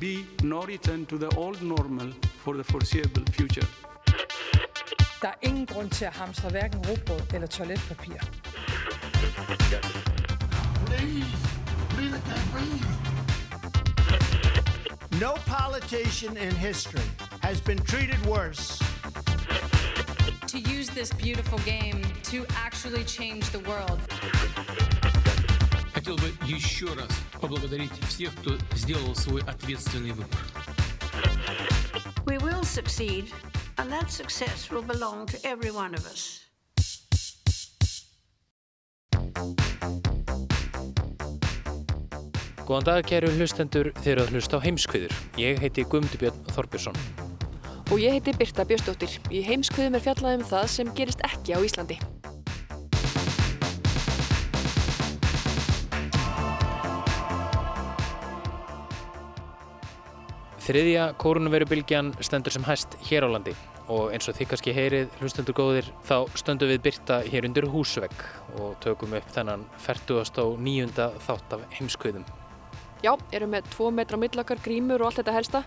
[0.00, 2.12] be no return to the old normal
[2.44, 3.66] for the foreseeable future.
[5.22, 6.84] Der er ingen grund til at hamstre hverken
[7.34, 8.20] eller toiletpapir.
[15.20, 17.08] No politician in history
[17.42, 18.84] has been treated worse.
[20.48, 24.00] To use this beautiful game to actually change the world.
[27.39, 30.39] поблагодарить всех, кто сделал свой ответственный выбор.
[32.25, 33.31] We will succeed,
[33.77, 36.41] and that success will belong to every one of us.
[42.71, 45.15] Góðan dag, kæru hlustendur, þeir eru að hlusta á heimskviður.
[45.35, 46.99] Ég heiti Guðmundur Björn Þorbjörnsson.
[47.91, 49.17] Og ég heiti Birta Björnsdóttir.
[49.27, 51.99] Í heimskviðum er fjallað um það sem gerist ekki á Íslandi.
[60.66, 63.52] Þriðja kórunverubilgjan stendur sem hæst hér á landi
[63.86, 68.24] og eins og þið kannski heyrið hlustendur góðir þá stöndum við Birta hér undir húsvegg
[68.58, 71.06] og tökum upp þennan 49.
[71.22, 72.26] þátt af heimskviðum.
[73.04, 75.62] Já, erum með tvo metra millakar, grímur og allt þetta helsta.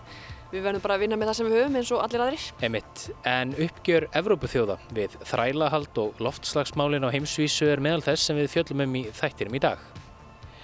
[0.50, 2.46] Við verðum bara að vinna með það sem við höfum eins og allir aðrir.
[2.68, 8.52] Emitt, en uppgjör Evrópuþjóða við þrælahald og loftslagsmálin á heimsvísu er meðal þess sem við
[8.58, 9.90] fjöllum um í þættinum í dag.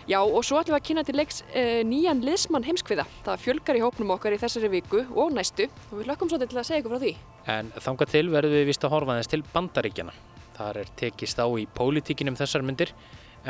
[0.06, 3.02] Já, og svo ætlum við að kynna til leiks e, nýjan liðsmann heimskviða.
[3.26, 6.60] Það fjölgar í hópnum okkar í þessari viku og næstu og við lökum svolítið til
[6.60, 7.10] að segja ykkur frá því.
[7.56, 10.14] En þanga til verðum við vist að horfa þess til bandaríkjana.
[10.60, 12.94] Þar er tekist á í pólitíkinum þessar myndir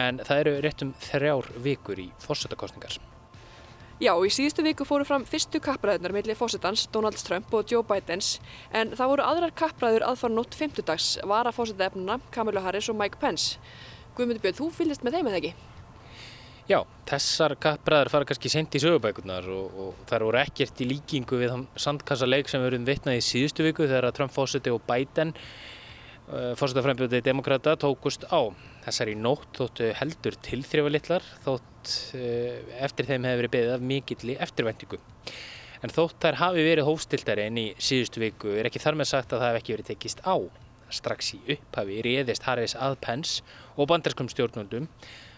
[0.01, 2.97] en það eru rétt um þrjár vikur í fórsetakostningar.
[4.01, 8.39] Já, í síðustu viku fóru fram fyrstu kappræðunar millir fórsetans, Donald Trump og Joe Bidens
[8.73, 13.21] en það voru aðrar kappræður aðfara nótt 50 dags, vara fórsetefnuna, Kamala Harris og Mike
[13.21, 13.61] Pence.
[14.17, 15.57] Guðmundur Björn, þú fylgist með þeim eða ekki?
[16.67, 21.37] Já, þessar kappræður fara kannski sent í sögubækurnar og, og þær voru ekkert í líkingu
[21.39, 26.57] við sandkassaleik sem við erum vitnað í síðustu viku þegar Trump fórseti og Biden uh,
[26.59, 28.51] fórsetafrembjöndið demokrata tókust á.
[28.83, 34.37] Þessar í nótt þóttu heldur tilþrifalitlar þótt uh, eftir þeim hefur verið beðið af mikilli
[34.49, 34.99] eftirvæntingu.
[35.87, 39.31] En þótt þær hafi verið hófstiltari en í síðustu viku er ekki þar með sagt
[39.31, 40.35] að það hef ekki verið tekist á.
[40.91, 43.47] Strax í upphafi réðist Harris að Pence
[43.79, 44.91] og bandarskum stjórnundum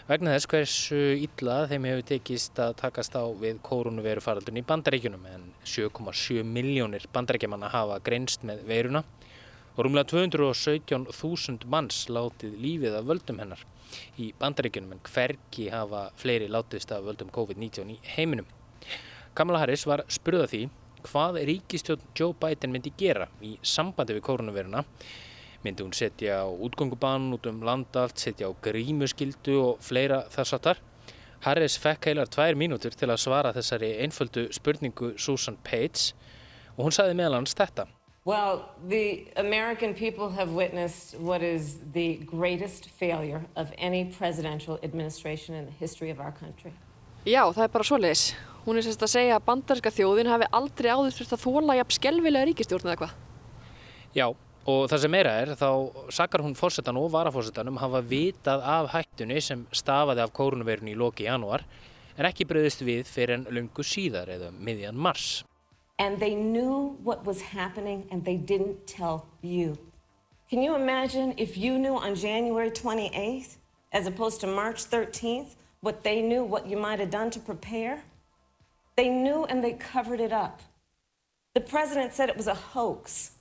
[0.08, 5.26] vegna þess hversu illa þeim hefur tekist að takast á við koronaviru faraldun í bandaríkjunum
[5.28, 9.02] en 7,7 miljónir bandaríkjamanna hafa greinst með veiruna
[9.74, 13.66] og rúmlega 217.000 manns látið lífið af völdum hennar
[14.16, 18.48] í bandaríkjunum en hverki hafa fleiri látist af völdum COVID-19 í heiminum.
[19.36, 20.62] Kamala Harris var spurða því
[21.04, 24.86] hvað ríkistjórn Joe Biden myndi gera í sambandi við koronaviruna
[25.64, 30.82] myndi hún setja á útgöngubann út um landalt, setja á grímuskildu og fleira þess aftar.
[31.42, 36.14] Harris fekk heilar tvær mínútur til að svara þessari einföldu spurningu Susan Page
[36.76, 37.86] og hún sagði meðal hans þetta.
[38.28, 45.54] Well, the American people have witnessed what is the greatest failure of any presidential administration
[45.54, 46.72] in the history of our country.
[47.24, 48.24] Já, það er bara svoleiðis.
[48.66, 51.96] Hún er sérst að segja að bandarska þjóðin hafi aldrei áður þurft að þóla jafn
[51.96, 53.16] skelvilega ríkistjórn eða hvað.
[54.14, 54.26] Já,
[54.68, 55.68] og það sem meira er þá
[56.12, 61.24] sakar hún fórsetan og varafórsetanum hafa vitað af hættunni sem stafaði af kórunverun í loki
[61.24, 61.64] janúar
[62.18, 65.44] en ekki bröðist við fyrir en lungu síðar eða miðjan mars.
[65.98, 69.78] And they knew what was happening and they didn't tell you.
[70.50, 73.56] Can you imagine if you knew on January 28th,
[73.92, 78.02] as opposed to March 13th, what they knew, what you might have done to prepare?
[78.96, 80.60] They knew and they covered it up.
[81.54, 83.32] The president said it was a hoax.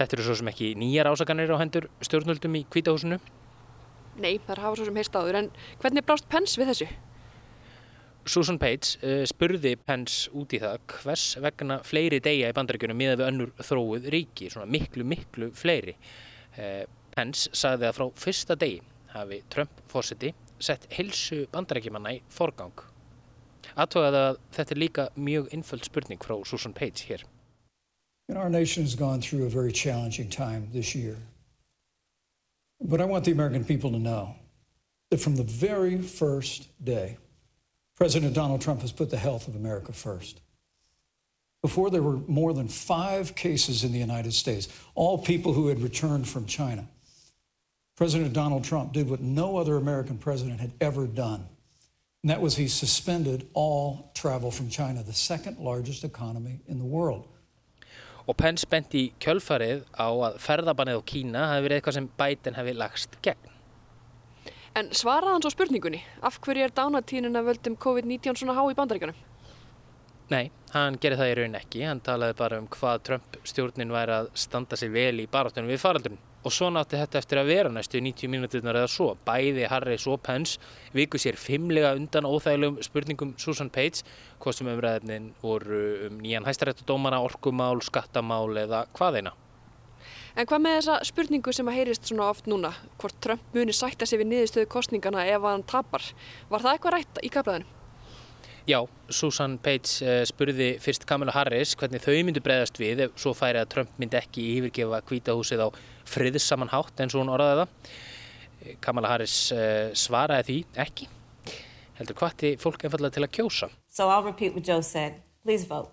[0.00, 3.18] Þetta eru svo sem ekki nýjar ásakanir á hendur stjórnvöldum í kvítahúsinu.
[4.20, 5.48] Nei, þar hafa svo sem heist áður, en
[5.82, 6.86] hvernig brást Pence við þessu?
[8.24, 13.18] Susan Page uh, spurði Pence út í það hvers vegna fleiri degja í bandaríkjunum miða
[13.20, 15.96] við önnur þróið ríki, svona miklu, miklu fleiri.
[16.56, 18.80] Uh, Pence sagði að frá fyrsta degi
[19.12, 22.86] hafi Trump fósiti sett helsu bandaríkjumanna í forgang.
[23.76, 27.26] Aðtóðað að þetta er líka mjög innföld spurning frá Susan Page hér.
[28.30, 31.16] And our nation has gone through a very challenging time this year.
[32.80, 34.36] But I want the American people to know
[35.10, 37.16] that from the very first day,
[37.96, 40.40] President Donald Trump has put the health of America first.
[41.60, 45.82] Before there were more than five cases in the United States, all people who had
[45.82, 46.86] returned from China.
[47.96, 51.48] President Donald Trump did what no other American president had ever done.
[52.22, 56.84] And that was he suspended all travel from China, the second largest economy in the
[56.84, 57.26] world.
[58.28, 62.58] Og Pence bent í kjölfarið á að ferðabannið á Kína hafi verið eitthvað sem Biden
[62.58, 63.56] hefði lagst gegn.
[64.78, 68.76] En svaraði hann svo spurningunni, af hverju er dánatíðin að völdum COVID-19 svona há í
[68.78, 69.18] bandaríkanum?
[70.30, 71.80] Nei, hann gerði það í raun ekki.
[71.88, 75.82] Hann talaði bara um hvað Trump stjórnin væri að standa sig vel í baráttunum við
[75.82, 76.20] faraldurinn.
[76.40, 79.10] Og svo nátti þetta eftir að vera næstu 90 mínúturnar eða svo.
[79.26, 80.56] Bæði Harris og Pence
[80.96, 84.00] viku sér fimmlega undan óþægilegum spurningum Susan Page,
[84.40, 89.34] hvað sem umræðin voru um nýjan hæstaréttadómana, orkumál, skattamál eða hvaðeina.
[90.38, 92.70] En hvað með þessa spurningu sem að heyrist svona oft núna,
[93.02, 96.06] hvort Trump muni sætta sig við niðurstöðu kostningana ef hann tapar,
[96.48, 97.76] var það eitthvað rætt í kaplæðinu?
[98.68, 103.32] Já, Susan Page uh, spurði fyrst Kamala Harris hvernig þau myndu breyðast við ef svo
[103.34, 105.68] færi að Trump myndi ekki yfirgefa kvítahúsið á
[106.10, 107.94] friðissaman hátt eins og hún orðaði það.
[108.84, 111.08] Kamala Harris uh, svaraði því ekki,
[112.00, 113.70] heldur hvati fólk einfallega til að kjósa.
[113.88, 115.22] So I'll repeat what Joe said.
[115.44, 115.88] Please vote.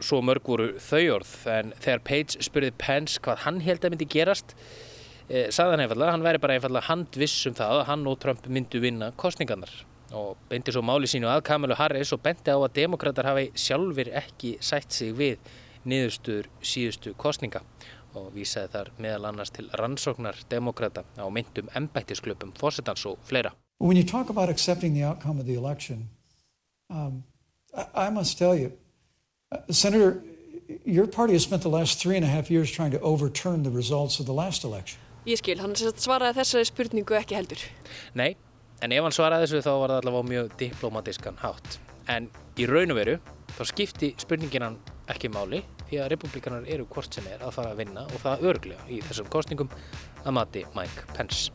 [0.00, 4.08] Svo mörg voru þau orð, en þegar Page spurði Pence hvað hann held að myndi
[4.08, 8.18] gerast, uh, sagði hann einfallega, hann væri bara einfallega handviss um það að hann og
[8.22, 9.74] Trump myndu vinna kostningarnar
[10.16, 14.08] og beindi svo máli sínu að Kamalu Harris og bendi á að demokrater hafi sjálfur
[14.16, 15.36] ekki sætt sig við
[15.88, 17.60] niðurstur síðustu kostninga
[18.18, 23.54] og vísaði þar meðal annars til rannsóknar demokrata á myndum embættisklöpum, fósettans og fleira.
[23.78, 26.08] When you talk about accepting the outcome of the election,
[26.90, 27.22] um,
[27.74, 28.72] I, I must tell you,
[29.52, 30.22] uh, Senator,
[30.84, 33.70] your party has spent the last three and a half years trying to overturn the
[33.70, 35.00] results of the last election.
[35.26, 37.60] Ég skil, hann svaraði þessari spurningu ekki heldur.
[38.16, 38.34] Nei,
[38.78, 41.78] En ef hann svaraði þessu þá var það allavega mjög diplomatískan hátt.
[42.14, 42.28] En
[42.58, 43.16] í raun og veru
[43.56, 44.76] þá skipti spurningin hann
[45.10, 48.46] ekki máli því að republikanar eru hvort sem er að fara að vinna og það
[48.52, 49.72] örglega í þessum kostningum
[50.24, 51.48] að mati Mike Pence.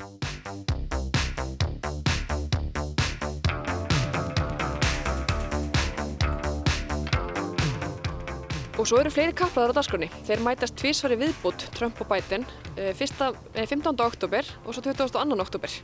[8.74, 10.10] Og svo eru fleiri kaplaðar á dasgrunni.
[10.28, 12.44] Þeir mætast tvísvari viðbútt Trump og Biden
[12.76, 13.94] 15.
[14.02, 15.38] oktober og svo 22.
[15.46, 15.78] oktober.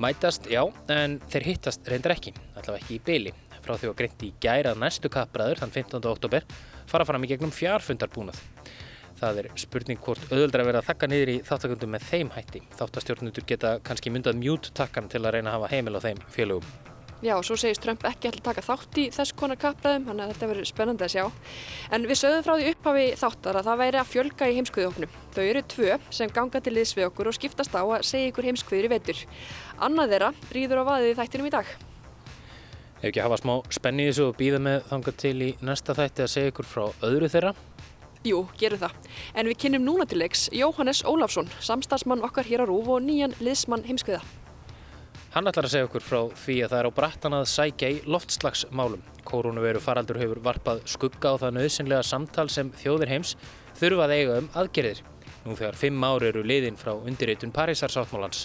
[0.00, 3.34] Mætast, já, en þeir hittast reyndar ekki, allavega ekki í byli.
[3.60, 6.08] Frá því að greinti í gærað næstu kapraður, þann 15.
[6.08, 6.46] oktober,
[6.90, 8.42] fara fram í gegnum fjárfundarbúnað.
[9.20, 12.62] Það er spurning hvort auðvöldra verið að þakka niður í þáttakundum með þeim hætti.
[12.78, 16.70] Þáttastjórnundur geta kannski myndað mjút-takkan til að reyna að hafa heimil á þeim félögum.
[17.20, 20.30] Já, og svo segist Trump ekki að taka þátt í þess konar kapraðum, þannig að
[20.32, 21.26] þetta verður spennandi að sjá.
[21.92, 25.20] En við sögðum frá því upphafi þáttar að það væri að fjölga í heimskviðofnum.
[25.36, 28.48] Þau eru tvö sem ganga til liðs við okkur og skiptast á að segja ykkur
[28.48, 29.22] heimskviður í vetur.
[29.84, 31.76] Annað þeirra rýður á vaðið í þættinum í dag.
[33.00, 36.24] Ef ekki hafa smá spenni í þessu og býða með þanga til í næsta þætti
[36.26, 37.52] að segja ykkur frá öðru þeirra?
[38.28, 39.08] Jú, gerum það.
[39.40, 43.32] En við kynnum núna til leiks Jóhannes Ólafsson, samstagsmann okkar hér á Rúf og nýjan
[43.40, 44.20] liðsmann heimskviða.
[45.32, 47.98] Hann ætlar að segja okkur frá því að það er á brattan að sækja í
[48.04, 49.04] loftslagsmálum.
[49.24, 53.36] Koronaviru faraldur hefur varpað skugga á það nöðsynlega samtal sem þjóðir heims
[53.78, 55.00] þurfað eiga um aðgerðir.
[55.46, 58.44] Nú þegar fimm ári eru liðin frá undirreitun Parísarsáttmálans.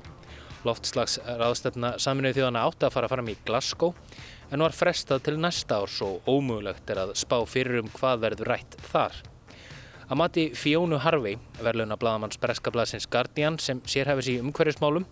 [0.65, 3.91] Loftslagsraðstefna saminuð þjóðana átt að fara fram í Glasgow
[4.51, 8.51] en var frestað til næsta árs og ómögulegt er að spá fyrir um hvað verður
[8.53, 9.17] rætt þar.
[10.05, 15.07] Að mati Fjónu Harvey, verðluna bladamanns Breska blaðsins Guardian sem sérhæfis í umhverfismálum,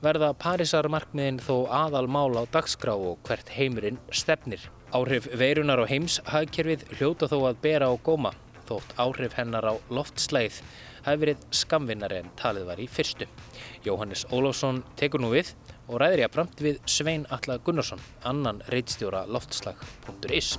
[0.00, 4.62] verða Parísarmarkmiðin þó aðal mál á dagskrá og hvert heimurinn stefnir.
[4.96, 8.32] Áhrif veirunar og heims hagkerfið hljóta þó að bera á góma,
[8.64, 10.62] þótt áhrif hennar á loftslæð
[11.04, 13.28] hafi verið skamvinnari en talið var í fyrstu.
[13.84, 15.52] Jóhannes Ólafsson tekur nú við
[15.90, 20.54] og ræðir ég að framt við Svein Alla Gunnarsson, annan reitstjóra loftslag.is.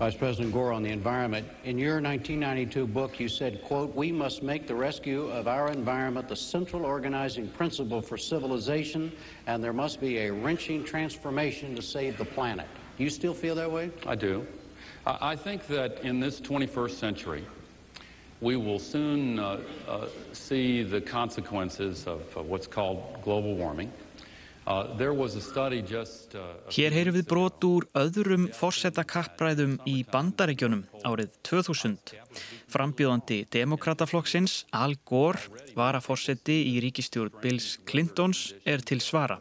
[0.00, 1.46] Vice President Gore on the environment.
[1.62, 6.28] In your 1992 book, you said, quote, we must make the rescue of our environment
[6.28, 9.12] the central organizing principle for civilization,
[9.46, 12.66] and there must be a wrenching transformation to save the planet.
[12.98, 13.92] Do you still feel that way?
[14.04, 14.44] I do.
[15.06, 17.46] I think that in this 21st century,
[18.44, 19.58] we will soon uh,
[19.88, 23.90] uh, see the consequences of uh, what's called global warming.
[26.72, 32.14] Hér heyrum við brot úr öðrum fórsetta-kappræðum í bandaríkjónum árið 2000.
[32.72, 35.42] Frambjóðandi demokrataflokksins Al Gore
[35.76, 39.36] var að fórsetti í ríkistjórn Bills Clintons er til svara.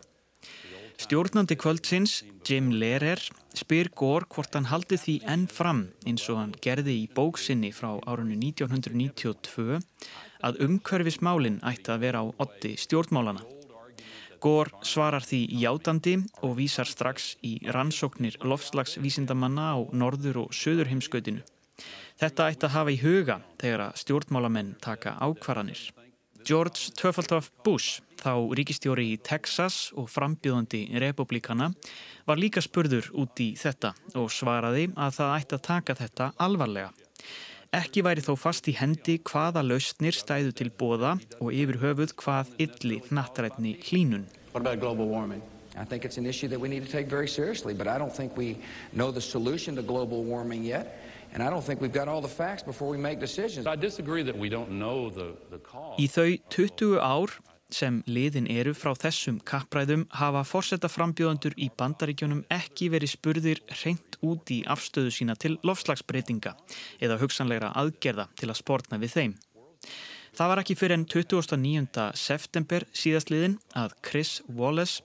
[0.99, 3.23] Stjórnandi kvöldsins, Jim Lehrer,
[3.57, 7.91] spyr Gore hvort hann haldi því enn fram eins og hann gerði í bóksinni frá
[8.09, 9.79] árunni 1992
[10.43, 13.45] að umhverfismálinn ætti að vera á otti stjórnmálana.
[14.43, 21.45] Gore svarar því játandi og vísar strax í rannsóknir lofslagsvísindamanna á norður og söður heimskautinu.
[22.19, 26.02] Þetta ætti að hafa í huga þegar að stjórnmálamenn taka ákvarðanir.
[26.43, 31.69] George Töfaldorf Bush, þá ríkistjóri í Texas og frambjöðandi republikana,
[32.27, 36.91] var líka spurður út í þetta og svaraði að það ætti að taka þetta alvarlega.
[37.73, 42.51] Ekki væri þó fast í hendi hvaða lausnir stæðu til bóða og yfir höfuð hvað
[42.67, 44.27] ylli nattrætni hlínun.
[45.75, 48.13] I think it's an issue that we need to take very seriously, but I don't
[48.13, 48.57] think we
[48.91, 50.99] know the solution to global warming yet.
[51.33, 53.65] And I don't think we've got all the facts before we make decisions.
[53.65, 55.97] I disagree that we don't know the, the cause.
[55.97, 57.33] Í þau 20 ár
[57.73, 64.19] sem liðin eru frá þessum kappræðum hafa fórsetta frambjóðandur í bandaríkjónum ekki verið spurðir reynd
[64.21, 66.53] út í afstöðu sína til lofslagsbreytinga
[67.01, 69.35] eða hugsanlegra aðgerða til að spórna við þeim.
[70.33, 72.07] Það var ekki fyrir enn 29.
[72.17, 75.01] september síðastliðin að Chris Wallace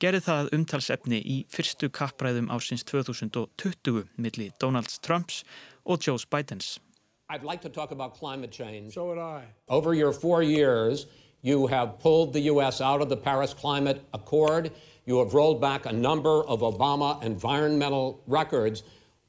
[0.00, 5.42] gerði það umtalsefni í fyrstu kappræðum ásins 2020 milli Donald Trumps
[5.84, 6.78] og Joe Bidens.
[7.28, 8.94] I'd like to talk about climate change.
[8.94, 9.44] So would I.
[9.68, 11.06] Over your four years,
[11.42, 12.80] you have pulled the U.S.
[12.80, 14.70] out of the Paris Climate Accord.
[15.06, 18.84] You have rolled back a number of Obama environmental records.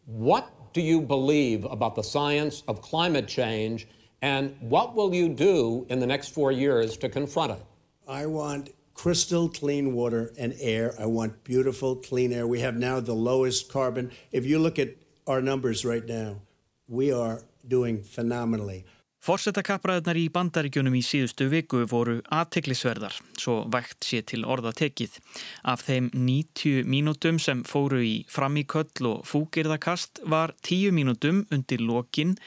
[0.05, 3.87] What do you believe about the science of climate change,
[4.21, 7.63] and what will you do in the next four years to confront it?
[8.07, 10.93] I want crystal clean water and air.
[10.99, 12.47] I want beautiful, clean air.
[12.47, 14.11] We have now the lowest carbon.
[14.31, 14.89] If you look at
[15.27, 16.41] our numbers right now,
[16.87, 18.85] we are doing phenomenally.
[19.27, 25.17] Fórsetakappræðunar í bandaríkjunum í síðustu viku voru aðtiklisverðar, svo vægt sé til orða tekið.
[25.67, 32.37] Af þeim 90 mínútum sem fóru í framíköll og fúkirðakast var 10 mínútum undir lokin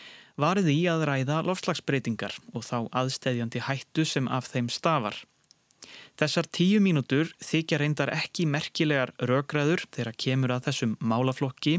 [0.40, 5.20] varði í að ræða lofslagsbreytingar og þá aðstæðjandi hættu sem af þeim stafar.
[6.20, 11.78] Þessar tíu mínútur þykja reyndar ekki merkilegar röggræður þegar kemur að þessum málaflokki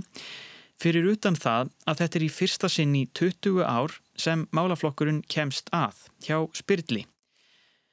[0.82, 5.70] fyrir utan það að þetta er í fyrsta sinn í 20 ár sem málaflokkurinn kemst
[5.78, 7.06] að hjá Spyrli.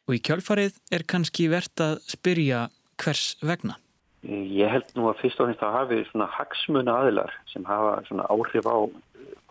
[0.08, 2.64] Og í kjölfarið er kannski verðt að spyrja
[2.96, 3.76] hvers vegna.
[4.24, 8.24] Ég held nú að fyrst og finnst að hafi svona hagsmuna aðilar sem hafa svona
[8.32, 8.88] áhrif á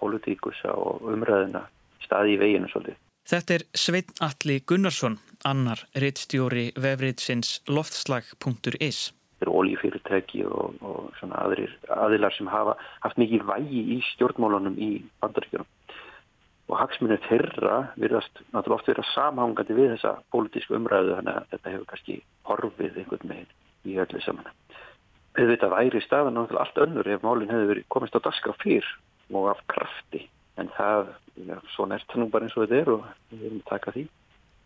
[0.02, 1.68] politíkusa og umræðina
[2.02, 2.98] staði í veginu svolítið.
[3.28, 9.00] Þetta er Svein Alli Gunnarsson, annar reittstjóri vefriðsins loftslag.is.
[9.12, 14.90] Þetta eru ólífyrirtæki og, og aðrir, aðilar sem hafa haft mikið vægi í stjórnmálunum í
[15.20, 15.68] bandaríkjunum.
[16.72, 21.76] Og hagsmunni þeirra virðast náttúrulega oft vera samhangandi við þessa pólitísku umræðu þannig að þetta
[21.76, 22.18] hefur kannski
[22.48, 23.54] horfið einhvern veginn
[23.92, 24.50] í öllu saman.
[25.36, 28.88] Að væri staðan náttúrulega allt önnur ef málinn hefur komist á daska fyrr
[29.36, 31.12] og af krafti en það,
[31.46, 33.04] já, svona er það nú bara eins og þetta er og
[33.34, 34.08] við erum að taka því.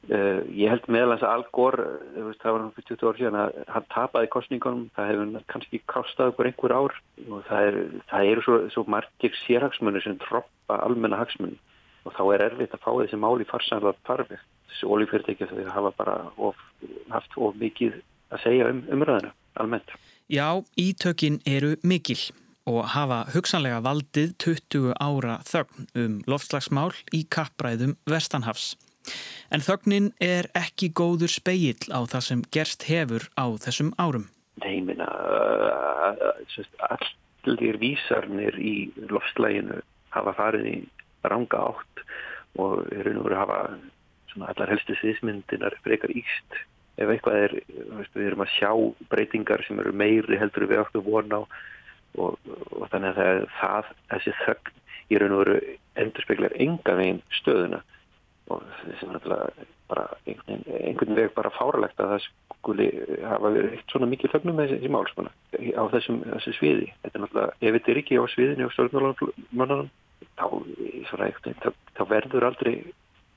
[0.09, 1.83] Uh, ég held meðalans að Al Gore,
[2.15, 6.31] veist, það var náttúrulega 20 ár síðan að hann tapaði kostningunum, það hefur kannski kostað
[6.31, 6.95] okkur einhver ár
[7.27, 7.77] og það, er,
[8.09, 11.59] það eru svo, svo margir sérhagsmunir sem troppa almenna hagsmunni
[12.01, 14.39] og þá er erfitt að fá þessi máli farsanlega farfi.
[14.71, 16.65] Þessi ólífyrirtæki þau hafa bara of,
[17.13, 17.99] haft of mikið
[18.33, 19.93] að segja um umræðinu almennt.
[20.31, 22.17] Já, ítökin eru mikil
[22.71, 28.75] og hafa hugsanlega valdið 20 ára þögn um loftslagsmál í kappræðum Vestanhafs.
[29.51, 34.29] En þögnin er ekki góður speill á það sem gerst hefur á þessum árum.
[34.61, 35.07] Nei, minna,
[36.87, 39.81] allir vísarnir í loftslaginu
[40.15, 40.77] hafa farið í
[41.27, 42.03] ranga átt
[42.61, 43.59] og eru nú að hafa
[44.47, 46.61] allar helstu sviðsmyndinar frekar íst.
[47.01, 47.53] Ef eitthvað er,
[48.13, 48.71] við erum að sjá
[49.11, 51.43] breytingar sem eru meiri heldur við okkur vona á
[52.19, 52.37] og,
[52.75, 54.77] og þannig að það, þessi þögn
[55.11, 55.57] í raun og veru
[56.01, 57.81] endur speklar enga veginn stöðuna
[58.51, 62.87] og þessi er náttúrulega bara einhvern, einhvern veg bara fáralegt að það skuli
[63.25, 66.87] hafa verið eitt svona mikið þögnum með þessi málspuna á þessum þessi sviði.
[67.03, 69.91] Þetta er náttúrulega, ef þetta er ekki á sviðinu og stjórnmálunum
[70.39, 72.75] þá, þá verður aldrei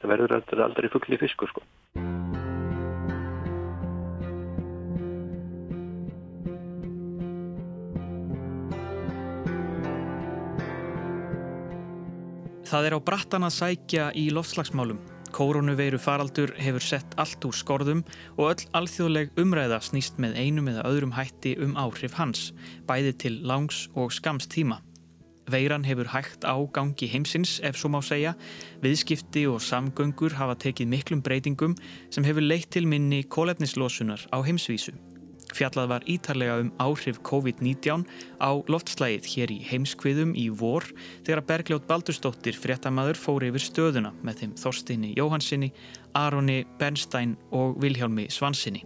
[0.05, 1.65] það verður aldrei, aldrei fuggli fiskur sko.
[12.75, 14.97] Það er á brattan að sækja í loftslagsmálum.
[15.31, 18.01] Koronaveiru faraldur hefur sett allt úr skorðum
[18.35, 22.49] og öll alþjóðleg umræða snýst með einum eða öðrum hætti um áhrif hans,
[22.91, 24.81] bæði til langs og skams tíma.
[25.47, 28.35] Veiran hefur hægt á gangi heimsins ef svo má segja,
[28.83, 31.79] viðskipti og samgöngur hafa tekið miklum breytingum
[32.11, 34.99] sem hefur leitt til minni kólefnislosunar á heimsvísu.
[35.55, 38.03] Fjallað var ítarlega um áhrif COVID-19
[38.43, 40.89] á loftslægið hér í heimskviðum í vor
[41.27, 45.71] þegar Bergljótt Baldurstóttir fréttamaður fór yfir stöðuna með þeim Þorstinni Jóhansinni,
[46.19, 48.85] Aroni Bernstein og Vilhjálmi Svansinni.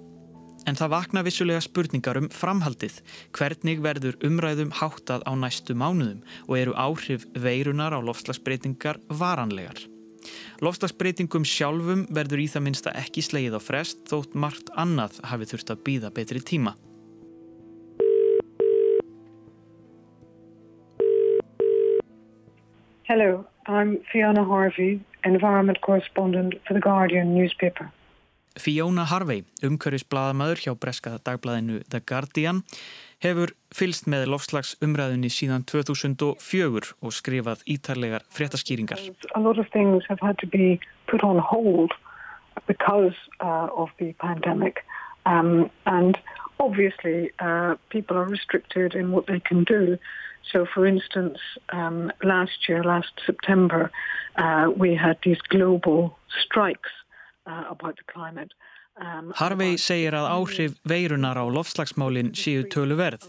[0.69, 2.99] En það vakna vissulega spurningar um framhaldið,
[3.33, 9.87] hvernig verður umræðum háttað á næstu mánuðum og eru áhrif veirunar á loftslagsbreytingar varanlegar.
[10.65, 15.75] Lofslagsbreytingum sjálfum verður í það minsta ekki slegið á frest þótt margt annað hafi þurft
[15.75, 16.75] að býða betri tíma.
[23.09, 27.89] Hello, I'm Fiona Harvey, environment correspondent for the Guardian newspaper.
[28.59, 32.65] Fiona Harvey, umhverfisbladamæður hjá breska dagbladinu The Guardian,
[33.25, 39.01] hefur fylst með lofslagsumræðunni síðan 2004 og skrifað ítarlegar fréttaskýringar.
[39.35, 41.93] A lot of things have had to be put on hold
[42.67, 44.85] because uh, of the pandemic
[45.27, 46.19] um, and
[46.61, 49.99] obviously uh, people are restricted in what they can do.
[50.53, 51.39] So, for instance,
[51.71, 53.91] um, last year, last September,
[54.37, 56.91] uh, we had these global strikes
[57.47, 58.53] uh, about the climate.
[58.99, 63.23] Um, Harvey segir að áhrif veirunar á lofslagsmálinn séu töluverð.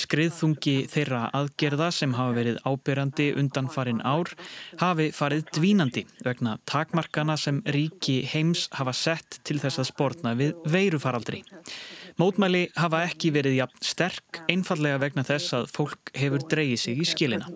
[0.00, 4.32] Skriðþungi þeirra aðgerða sem hafa verið ábyrjandi undan farin ár
[4.80, 10.56] hafi farið dvínandi vegna takmarkana sem ríki heims hafa sett til þess að spórna við
[10.72, 11.42] veirufaraldri.
[12.16, 17.08] Mótmæli hafa ekki verið jafn sterk einfallega vegna þess að fólk hefur dreyið sig í
[17.12, 17.52] skilina.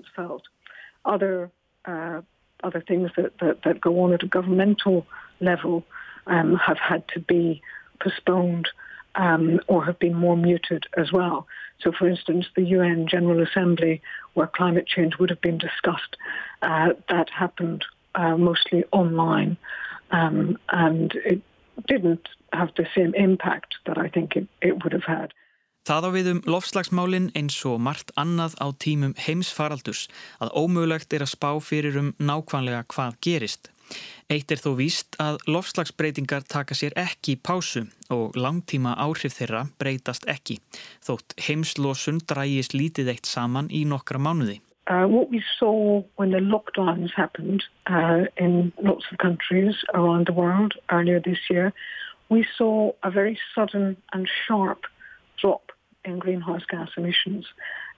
[1.08, 1.48] Other,
[1.88, 2.20] uh,
[2.62, 5.06] other things that, that, that go on at a governmental
[5.40, 5.84] level
[6.26, 7.62] um, have had to be
[8.00, 8.68] postponed
[9.14, 11.46] um, or have been more muted as well.
[11.80, 14.00] So, for instance, the UN General Assembly,
[14.34, 16.16] where climate change would have been discussed,
[16.62, 19.56] uh, that happened uh, mostly online,
[20.10, 21.42] um, and it
[21.86, 25.32] didn't have the same impact that I think it, it would have had.
[25.86, 30.08] Það á við um lofslagsmálinn eins og margt annað á tímum heimsfaraldus
[30.42, 33.70] að ómögulegt er að spá fyrir um nákvæmlega hvað gerist.
[34.26, 40.26] Eitt er þó víst að lofslagsbreytingar taka sér ekki pásu og langtíma áhrif þeirra breytast
[40.26, 40.56] ekki,
[41.06, 44.58] þótt heimslosun drægist lítið eitt saman í nokkra mánuði.
[44.90, 50.34] Uh, what we saw when the lockdowns happened uh, in lots of countries around the
[50.34, 51.72] world earlier this year,
[52.28, 54.90] we saw a very sudden and sharp
[55.40, 55.70] drop
[56.04, 57.46] in greenhouse gas emissions.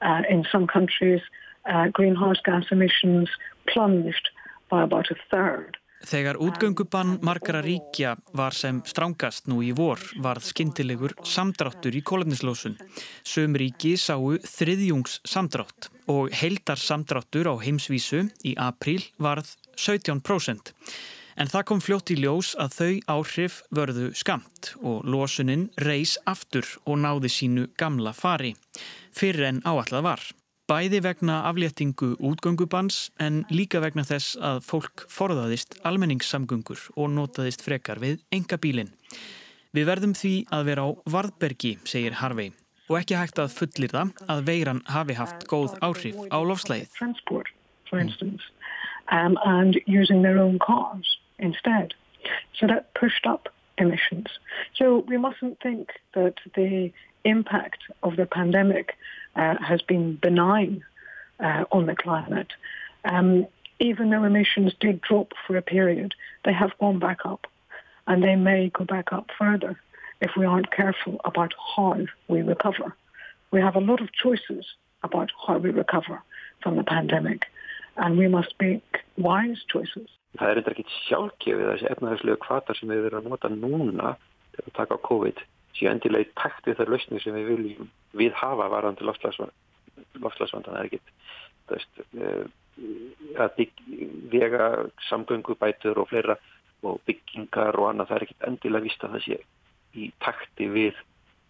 [0.02, 1.22] Uh, in some countries,
[1.64, 3.30] uh, greenhouse gas emissions
[3.66, 4.28] plunged
[4.68, 5.78] by about a third.
[6.06, 12.78] Þegar útgöngubann margara ríkja var sem strángast nú í vor varð skindilegur samdráttur í kólefnislósun.
[13.26, 20.72] Söm ríki sáu þriðjungs samdrátt og heildar samdráttur á heimsvísu í april varð 17%.
[21.38, 26.66] En það kom fljótt í ljós að þau áhrif vörðu skamt og lósunin reys aftur
[26.84, 28.56] og náði sínu gamla fari,
[29.14, 30.22] fyrir en áallad var.
[30.68, 37.96] Bæði vegna afléttingu útgöngubanns en líka vegna þess að fólk forðaðist almenningssamgöngur og notaðist frekar
[38.02, 38.90] við enga bílinn.
[39.72, 42.52] Við verðum því að vera á varðbergi, segir Harvey,
[42.84, 46.92] og ekki hægt að fullir það að veiran hafi haft góð áhrif á lofslæðið.
[49.08, 49.32] Um.
[54.76, 56.92] So we mustn't think that the
[57.24, 58.96] impact of the pandemic
[59.38, 60.84] uh, has been benign
[61.40, 62.52] uh, on the climate.
[63.04, 63.46] Um,
[63.80, 67.46] even though emissions did drop for a period, they have gone back up
[68.06, 69.80] and they may go back up further
[70.20, 71.96] if we aren't careful about how
[72.26, 72.94] we recover.
[73.52, 74.66] We have a lot of choices
[75.02, 76.20] about how we recover
[76.62, 77.46] from the pandemic
[77.96, 80.08] and we must make wise choices.
[80.38, 84.10] Það er ekki sjálfgefið þessi efnahagslegu kvatar sem við verðum að nota núna
[84.54, 85.40] til að taka á COVID
[85.78, 90.80] síðan endilega í takt við þar lausnir sem við viljum við hafa varðandi loftslagsvandan það
[90.80, 91.00] er ekki?
[91.68, 92.44] Veist, uh,
[93.42, 93.64] að
[94.32, 94.68] vega
[95.08, 96.38] samgöngubætur og fleira
[96.86, 99.38] og byggingar og annað það er ekki endilega vist að það sé
[99.98, 101.00] í takti við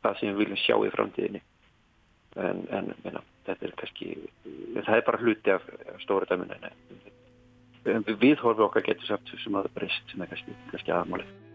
[0.04, 1.42] það sem við viljum sjá í framtíðinni.
[2.38, 4.14] En, en meina, þetta er kannski
[4.78, 5.68] það er bara hluti af
[6.04, 6.56] stóra dæminu
[7.88, 11.47] en við horfum okkar getur samt sem að það breyst sem er kannski, kannski aðmálið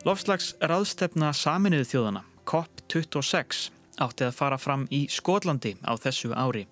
[0.00, 3.66] Lofslags ráðstefna saminuðu þjóðana, COP26,
[4.00, 6.62] átti að fara fram í Skotlandi á þessu ári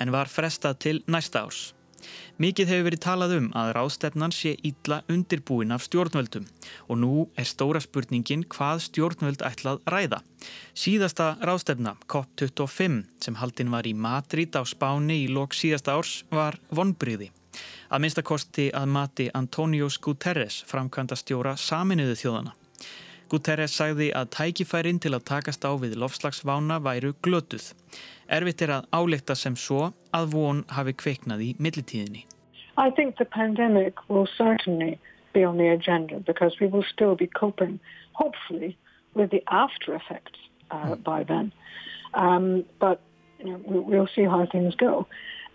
[0.00, 1.74] en var frestað til næsta árs.
[2.40, 6.46] Mikið hefur verið talað um að ráðstefnan sé ítla undirbúin af stjórnvöldum
[6.86, 10.22] og nú er stóra spurningin hvað stjórnvöld ætlað ræða.
[10.72, 16.56] Síðasta ráðstefna, COP25, sem haldin var í Madrid á Spáni í lok síðasta árs, var
[16.72, 17.28] vonbriði.
[17.92, 22.54] Að minnstakosti að mati Antonius Guterres, framkvæmda stjóra saminuðu þjóðana.
[23.28, 27.74] Guterres sagði að tækifærin til að takast á við lofslagsvána væru glötuð.
[28.28, 32.24] Erfitt er að álekta sem svo að von hafi kveiknað í millitíðinni.
[32.78, 34.98] I think the pandemic will certainly
[35.32, 37.80] be on the agenda because we will still be coping,
[38.12, 38.76] hopefully,
[39.14, 40.38] with the after effects
[40.70, 41.02] uh, mm.
[41.02, 41.52] by then.
[42.14, 43.00] Um, but
[43.38, 45.06] you know, we'll see how things go.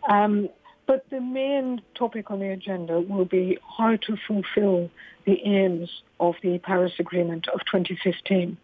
[0.10, 0.50] Um,
[0.86, 4.90] But the main topic on the agenda will be how to fulfill
[5.26, 8.58] the aims of the Paris Agreement of 2015.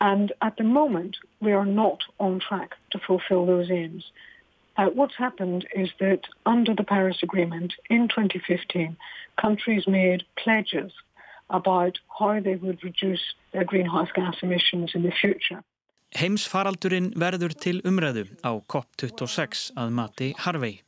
[0.00, 4.04] And at the moment, we are not on track to fulfill those aims.
[4.76, 8.96] Uh, what's happened is that under the Paris Agreement in 2015,
[9.40, 10.92] countries made pledges
[11.50, 13.22] about how they would reduce
[13.52, 15.62] their greenhouse gas emissions in the future.
[16.14, 20.78] Heimsfaraldurinn verður til umræðu á COP26 að mati Harvey.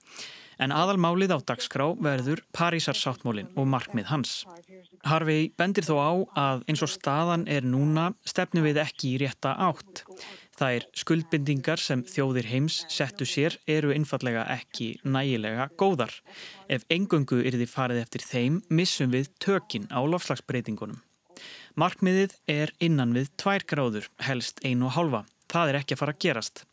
[0.57, 4.33] En aðalmálið á dagskrá verður Parísarsáttmólin og markmið hans.
[5.05, 6.13] Harvey bendir þó á
[6.47, 10.07] að eins og staðan er núna stefnum við ekki í rétta átt.
[10.57, 16.15] Það er skuldbindingar sem þjóðir heims settu sér eru einfallega ekki nægilega góðar.
[16.73, 21.03] Ef engöngu er þið farið eftir þeim missum við tökin á lofslagsbreytingunum.
[21.77, 25.27] Markmiðið er innan við tvær gráður, helst einu og halva.
[25.53, 26.65] Það er ekki að fara að gerast.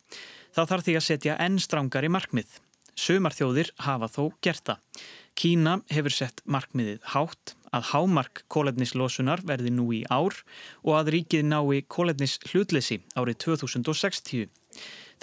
[0.55, 2.62] Þá þarf því að setja enn strángar í markmið.
[2.95, 5.03] Sumar þjóðir hafa þó gert það.
[5.33, 10.35] Kína hefur sett markmiðið hátt að hámark kólefnislosunar verði nú í ár
[10.83, 14.51] og að ríkið nái kólefnis hlutleysi árið 2060.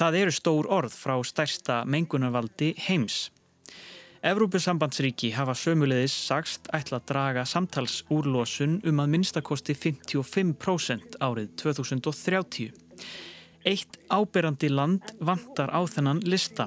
[0.00, 3.28] Það eru stór orð frá stærsta mengunarvaldi heims.
[4.20, 12.74] Evrópusambandsríki hafa sömulegis sagst ætla að draga samtals úrlosun um að minnstakosti 55% árið 2030.
[13.64, 16.64] Eitt áberandi land vantar á þennan lista.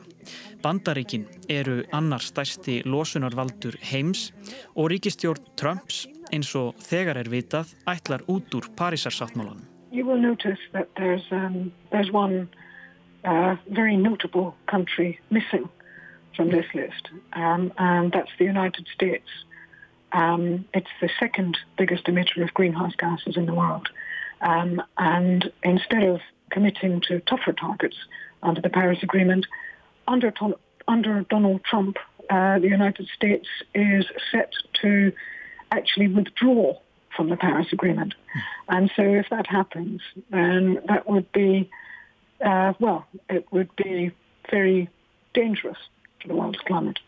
[0.62, 4.30] Bandaríkin eru annar stærsti losunarvaldur heims
[4.76, 9.66] og ríkistjórn Trumps eins og þegar er vitað ætlar út úr Parísarsáttmálan.
[9.92, 12.48] You will notice that there's, um, there's one
[13.26, 15.70] uh, very notable country missing
[16.36, 19.30] from this list um, and that's the United States.
[20.12, 23.90] Um, it's the second biggest emitter of greenhouse gases in the world
[24.42, 27.98] um, and instead of committing to tougher targets
[28.42, 29.46] under the Paris Agreement.
[30.08, 30.34] Under,
[30.88, 31.98] under Donald Trump,
[32.30, 35.12] uh, the United States is set to
[35.72, 36.78] actually withdraw
[37.16, 38.14] from the Paris Agreement.
[38.68, 41.70] And so if that happens, then that would be,
[42.44, 44.12] uh, well, it would be
[44.50, 44.90] very
[45.34, 45.78] dangerous
[46.22, 47.00] to the world's climate.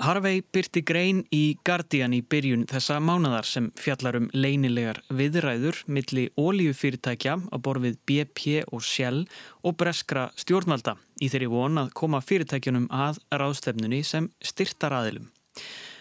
[0.00, 6.24] Harvey byrti grein í Guardian í byrjun þessa mánadar sem fjallar um leynilegar viðræður milli
[6.40, 9.26] ólíufyrirtækja á borfið BP og Shell
[9.60, 15.28] og breskra stjórnvalda í þeirri von að koma fyrirtækjunum að ráðstefnunni sem styrtar aðilum.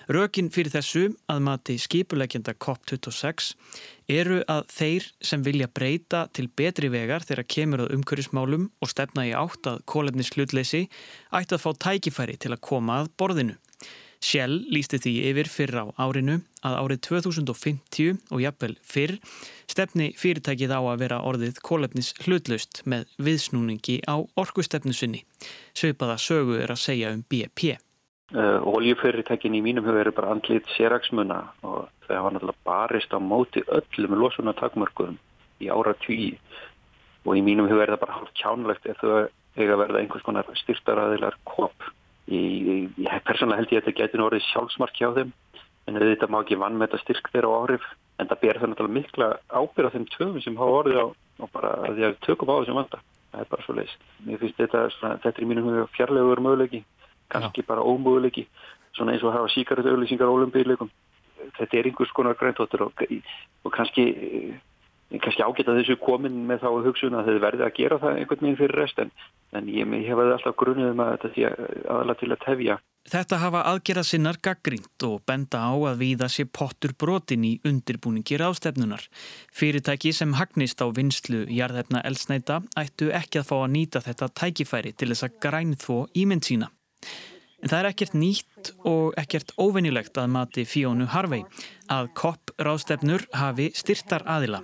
[0.10, 3.52] Rökin fyrir þessu að mati skipulegjenda COP26
[4.10, 9.28] eru að þeir sem vilja breyta til betri vegar þegar kemur að umhverjusmálum og stefna
[9.28, 10.88] í átt að kólefnis hlutleysi
[11.36, 13.60] ætti að fá tækifæri til að koma að borðinu.
[14.20, 19.16] Shell lísti því yfir fyrr á árinu að árið 2050 og jafnvel fyrr
[19.72, 25.24] stefni fyrirtækið á að vera orðið kólefnis hlutlaust með viðsnúningi á orkustefnusinni.
[25.72, 27.78] Sveipaða sögu er að segja um BP.
[28.36, 33.20] Uh, Oljufyrirtækin í mínum hefur verið bara andlið séraksmuna og það var náttúrulega barist á
[33.24, 35.16] móti öllum losunatakmörkuðum
[35.64, 36.36] í ára tví
[37.24, 39.16] og í mínum hefur verið það bara hálf kjánlegt ef þau
[39.58, 41.88] eiga verða einhvers konar styrtaraðilar kopp
[42.30, 45.32] Persónulega held ég að þetta getur orðið sjálfsmark hjá þeim
[45.90, 47.88] en þetta má ekki vann með þetta styrk þeirra á áhrif
[48.20, 51.06] en það ber náttúrulega mikla ábyrð á þeim töfum sem hafa orðið á
[51.40, 53.02] og bara að því að tökum á þessum vanda.
[53.30, 54.08] Það er bara svo leiðist.
[54.26, 56.82] Mér finnst þetta svona, þetta er í mínum huga fjarlegur möguleiki
[57.30, 58.46] kannski bara ómöguleiki
[58.98, 60.90] svona eins og að hafa síkarötu auðlýsingar á olimpíuleikum
[61.58, 63.04] þetta er einhvers konar græntóttur og,
[63.64, 64.06] og kannski
[65.18, 68.46] kannski ágætt að þessu komin með þá hugsun að þau verði að gera það einhvern
[68.46, 69.10] veginn fyrir rest en,
[69.58, 72.78] en ég, ég hefaði alltaf grunnið um að þetta sé aðalega til að tefja.
[73.10, 78.44] Þetta hafa aðgerða sinnar gaggrínt og benda á að viða sé pottur brotin í undirbúningir
[78.46, 79.08] ástefnunar.
[79.56, 84.94] Fyrirtæki sem hagnist á vinslu jarðefna elsneita ættu ekki að fá að nýta þetta tækifæri
[84.94, 86.70] til þess að grænþó ímynd sína.
[87.60, 91.44] En það er ekkert nýtt og ekkert óvenjulegt að mati Fíónu Harvey
[91.92, 94.62] að kopp ráðstefnur hafi styrtar aðila.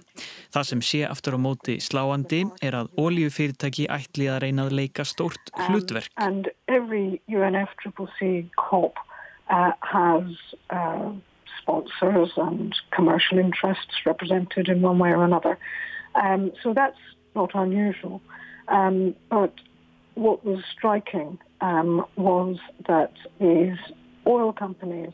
[0.53, 5.03] Það sem sé aftur á móti sláandi er að óljufyrirtæki ætli að reyna að leika
[5.07, 6.11] stórt hlutverk.
[6.15, 6.95] And, and
[9.49, 10.25] uh, has
[10.69, 11.11] uh,
[11.61, 15.57] sponsors and commercial interests represented in one way or another.
[16.15, 16.97] Um, so that's
[17.35, 18.21] not unusual.
[18.67, 19.53] Um, but
[20.15, 23.77] what was striking um, was that these
[24.25, 25.13] oil companies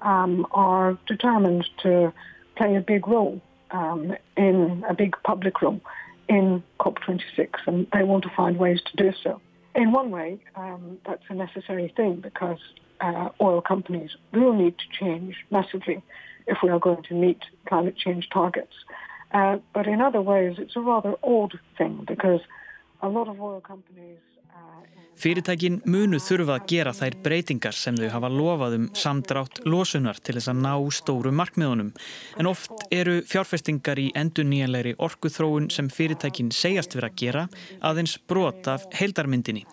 [0.00, 2.12] um, are determined to
[2.56, 5.80] play a big role um, in a big public role
[6.28, 9.40] in COP26, and they want to find ways to do so.
[9.74, 12.58] In one way, um, that's a necessary thing because
[13.00, 16.02] uh, oil companies will need to change massively
[16.46, 18.72] if we are going to meet climate change targets.
[19.32, 22.40] Uh, but in other ways, it's a rather odd thing because
[23.02, 24.18] a lot of oil companies
[25.18, 30.36] Fyrirtækin munu þurfa að gera þær breytingar sem þau hafa lofað um samdrátt losunar til
[30.36, 31.88] þess að ná stóru markmiðunum.
[32.38, 37.48] En oft eru fjárfestingar í endur nýjanlegri orkuþróun sem fyrirtækin segjast vera að gera
[37.90, 39.64] aðeins brot af heildarmyndinni.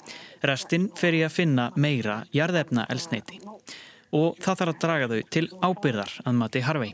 [0.50, 3.38] Restinn fer ég að finna meira jarðefna elsneiti.
[4.18, 6.92] Og það þarf að draga þau til ábyrðar að mati Harvey.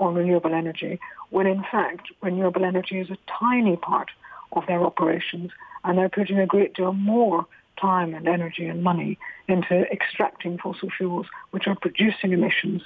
[0.00, 4.10] On renewable energy, when in fact renewable energy is a tiny part
[4.52, 5.50] of their operations
[5.84, 7.46] and they're putting a great deal more
[7.80, 12.82] time and energy and money into extracting fossil fuels which are producing emissions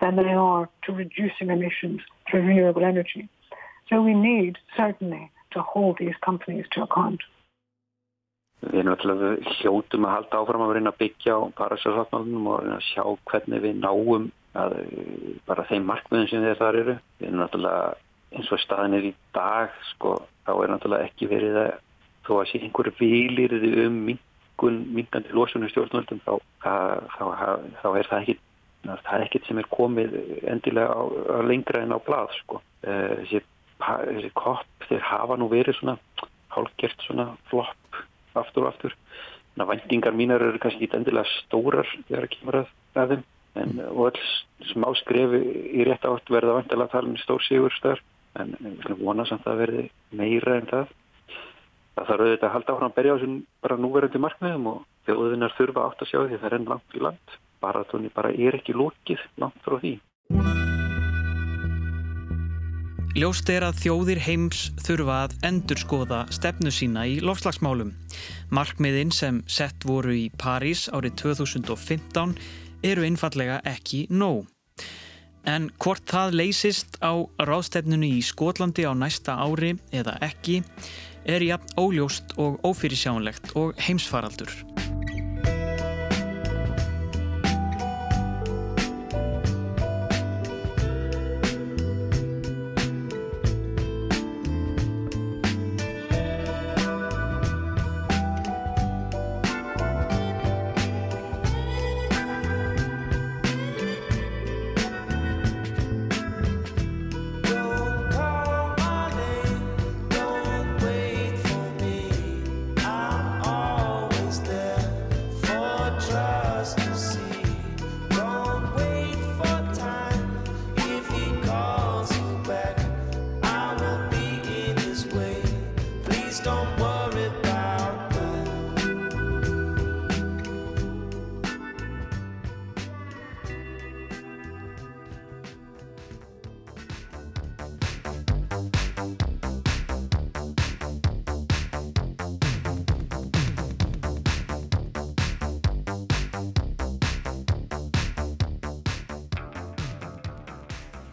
[0.00, 2.00] than they are to reducing emissions
[2.30, 3.28] through renewable energy.
[3.88, 7.20] So we need certainly to hold these companies to account.
[8.58, 13.04] Við náttúrulega hljótum að halda áfram að reyna að byggja á parasjálfsáttmálunum og að sjá
[13.30, 14.24] hvernig við náum
[14.56, 14.78] að
[15.48, 16.96] bara þeim markmiðum sem þeir þar eru.
[17.20, 17.82] Erum náttúrulega
[18.36, 21.70] eins og staðin er í dag sko, þá er náttúrulega ekki verið að
[22.28, 24.02] þó að sé einhverju vilirði um
[24.58, 26.34] mingandi losunum stjórnvöldum þá,
[26.64, 26.74] þá,
[27.14, 27.24] þá,
[27.80, 28.36] þá er það ekki
[28.88, 30.16] það er ekkert sem er komið
[30.48, 32.60] endilega á, á lengra en á blað sko.
[32.82, 33.42] þessi,
[33.82, 35.96] þessi kopp þeir hafa nú verið svona
[36.54, 38.02] hálfgert svona flopp
[38.38, 42.60] aftur og aftur þannig að vendingar mínar eru kannski ekki endilega stórar þegar það kemur
[42.60, 43.26] að, að þeim
[43.62, 44.30] en og alls
[44.72, 45.42] smá skrefi
[45.78, 48.02] í rétt átt verða vantilega að tala um stór sigur stöður
[48.38, 49.84] en við skulum vona samt að verði
[50.18, 50.92] meira en það.
[51.98, 55.56] Það þarf auðvitað að halda áfram að berja á þessum bara núverandi markmiðum og þjóðunar
[55.58, 57.38] þurfa átt að sjá því það er enn langt í land.
[57.58, 59.98] Bara tóni bara er ekki lókið langt frá því.
[63.18, 67.90] Ljóst er að þjóðir heims þurfa að endurskoða stefnu sína í lofslagsmálum.
[68.54, 72.36] Markmiðin sem sett voru í París árið 2015
[72.82, 74.46] eru einfallega ekki nóg.
[75.48, 80.60] En hvort það leysist á ráðstefnunu í Skotlandi á næsta ári eða ekki
[81.28, 84.52] er jafn óljóst og ófyrirsjánlegt og heimsfaraldur.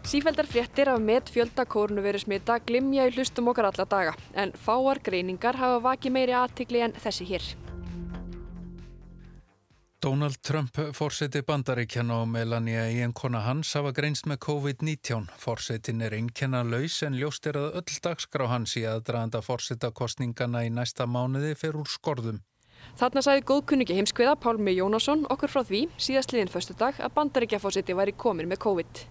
[0.06, 5.58] Sífældar fréttir af met fjölda kórnuverusmita glimja í hlustum okkar alla daga, en fáar greiningar
[5.58, 7.46] hafa vakið meiri aðtikli en þessi hér.
[9.98, 15.26] Donald Trump fórseti bandaríkjana og Melania í enkona hans hafa greinst með COVID-19.
[15.42, 20.70] Fórsetin er einkenna laus en ljóst er að öll dagskrá hans í aðdraðanda fórsetakostningana í
[20.70, 22.44] næsta mánuði fer úr skorðum.
[22.94, 27.96] Þarna sagði góðkunningi heimskviða Pálmi Jónasson okkur frá því síðast liðin förstu dag að bandaríkjafórseti
[27.98, 29.02] væri komin með COVID.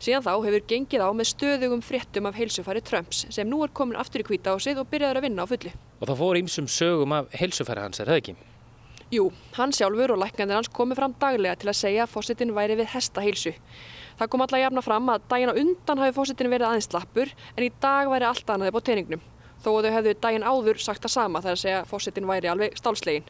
[0.00, 3.98] Síðan þá hefur gengið á með stöðugum fréttum af heilsufæri Trumps sem nú er komin
[4.00, 5.72] aftur í kvíta á sig og byrjaður að vinna á fullu.
[6.00, 8.34] Og það fór ímsum sögum af heilsufæri hans, er það ekki?
[9.12, 9.26] Jú,
[9.58, 12.88] hann sjálfur og læknandir hans komið fram daglega til að segja að fósittin væri við
[12.94, 13.52] hesta heilsu.
[14.16, 17.70] Það kom alltaf jafna fram að dagina undan hafi fósittin verið aðeins slappur en í
[17.84, 19.24] dag væri allt annaði bá teiningnum.
[19.60, 22.48] Þó að þau hefðu daginn áður sagt það sama þar að segja að fósittin væri
[22.48, 23.26] alveg stálslegin.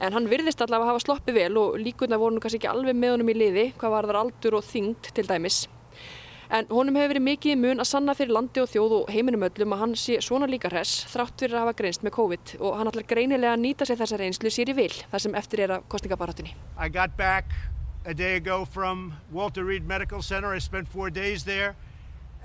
[0.00, 3.18] En hann virðist allavega að hafa sloppið vel og líkurna voru kannski ekki alveg með
[3.18, 5.66] honum í liði hvað var þar aldur og þyngd til dæmis.
[6.48, 9.72] En honum hefur verið mikið mun að sanna fyrir landi og þjóð og heiminum öllum
[9.76, 12.88] að hann sé svona líka hress þrátt fyrir að hafa greinst með COVID og hann
[12.88, 15.84] ætlar greinilega að nýta sér þessa reynslu sér í vil þar sem eftir er að
[15.92, 16.54] kostningabaratunni.
[16.80, 17.52] I got back
[18.06, 20.54] a day ago from Walter Reed Medical Center.
[20.54, 21.76] I spent four days there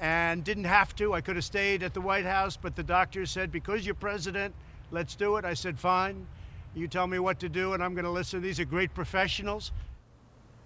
[0.02, 1.14] and didn't have to.
[1.14, 4.54] I could have stayed at the White House, but the doctor said, because you're president,
[4.92, 5.46] let's do it.
[5.46, 6.28] I said, fine.
[6.76, 8.42] You tell me what to do and I'm going to listen.
[8.42, 9.72] These are great professionals.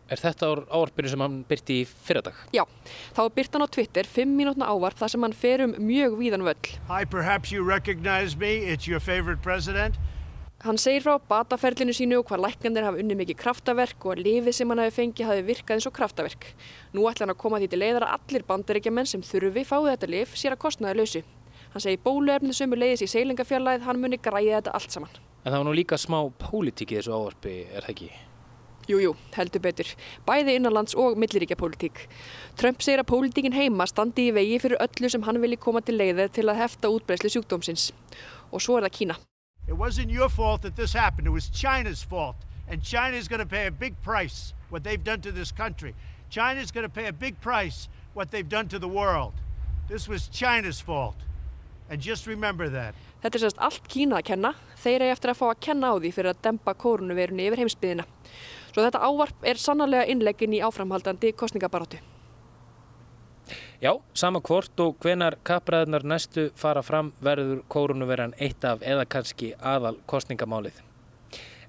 [0.07, 2.35] Er þetta ávarpinu sem hann byrti í fyrradag?
[2.55, 2.63] Já,
[3.11, 6.45] þá byrti hann á Twitter 5 mínútna ávarp þar sem hann fer um mjög víðan
[6.47, 6.69] völl.
[6.87, 8.53] Hi, perhaps you recognize me.
[8.71, 9.99] It's your favorite president.
[10.63, 14.55] Hann segir frá bataferlinu sínu og hvað læknandir hafa unni mikið kraftaverk og að lifið
[14.57, 16.47] sem hann hafi fengið hafi virkað eins og kraftaverk.
[16.95, 20.09] Nú ætla hann að koma því til leiðar að allir bandaríkjaman sem þurfi fáið þetta
[20.15, 21.21] lif sér að kostnaði lausu.
[21.75, 25.19] Hann segi bóluefnið sömu leiðis í seilingafjarlæð, hann muni græja þetta allt saman.
[25.43, 28.09] En það var nú líka smá pólitík í þessu ávarpi, er það ekki?
[28.87, 29.89] Jújú, jú, heldur betur.
[30.23, 32.05] Bæði innanlands og milliríkja pólitík.
[32.55, 35.97] Trump segir að pólitíkin heima standi í vegi fyrir öllu sem hann vilji koma til
[35.99, 37.89] leiðið til að hefta útbreyslu sjúkdómsins.
[38.51, 39.17] Og svo er það Kína.
[39.67, 41.27] It wasn't your fault that this happened.
[41.27, 42.37] It was China's fault.
[42.69, 45.93] And China's going to pay a big price what they've done to this country.
[46.29, 49.33] China's going to pay a big price what they've done to the world.
[49.89, 51.15] This was China's fault.
[51.89, 52.95] And just remember that.
[53.23, 54.53] Þetta er sérst allt Kína að kenna.
[54.79, 58.05] Þeir eru eftir að fá að kenna á því fyrir að dempa kórnuverunni yfir heimsbyðina.
[58.77, 61.97] Svo þetta ávarp er sannarlega innlegin í áframhaldandi kostningabaróttu.
[63.81, 69.49] Já, sama hvort og hvenar kappræðunar næstu fara fram verður kórnuveran eitt af eða kannski
[69.57, 70.77] aðal kostningamálið.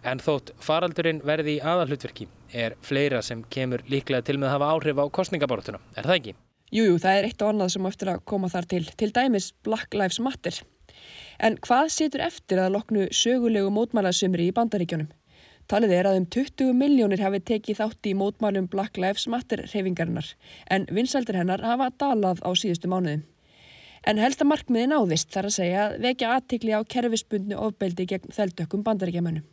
[0.05, 4.68] En þótt faraldurinn verði í aðalhutverki er fleira sem kemur líklega til með að hafa
[4.75, 6.35] áhrif á kostningabortuna, er það ekki?
[6.68, 9.55] Jújú, jú, það er eitt og annað sem eftir að koma þar til, til dæmis
[9.64, 10.61] Black Lives Matter.
[11.40, 15.09] En hvað setur eftir að loknu sögulegu mótmælasumri í bandaríkjónum?
[15.68, 20.31] Talið er að um 20 miljónir hafi tekið þátt í mótmælum Black Lives Matter reyfingarinnar,
[20.72, 23.26] en vinsaldir hennar hafa dalað á síðustu mánuðum.
[24.09, 28.85] En helsta markmiðin áðist þar að segja að vekja aðtikli á kerfisbundnu ofbeldi gegn þeldökkum
[28.87, 29.44] bandaríkjamönnum.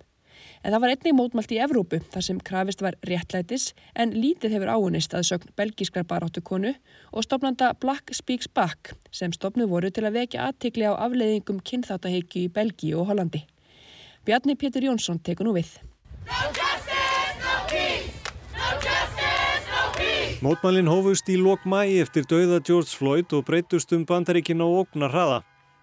[0.63, 4.71] En það var einnig mótmælt í Evrópu þar sem krafist var réttlætis en lítið hefur
[4.71, 6.71] áunist að sögn belgískrar baráttukonu
[7.12, 12.45] og stopnanda Black Speaks Back sem stopnu voru til að vekja aðtikli á afleiðingum kynþáttaheikju
[12.45, 13.43] í Belgíu og Hollandi.
[14.23, 15.75] Bjarni Pétur Jónsson tekur nú við.
[20.46, 25.10] Mótmælinn hófust í lok mæi eftir dauða George Floyd og breytust um bandaríkina og ógnar
[25.10, 25.40] hraða.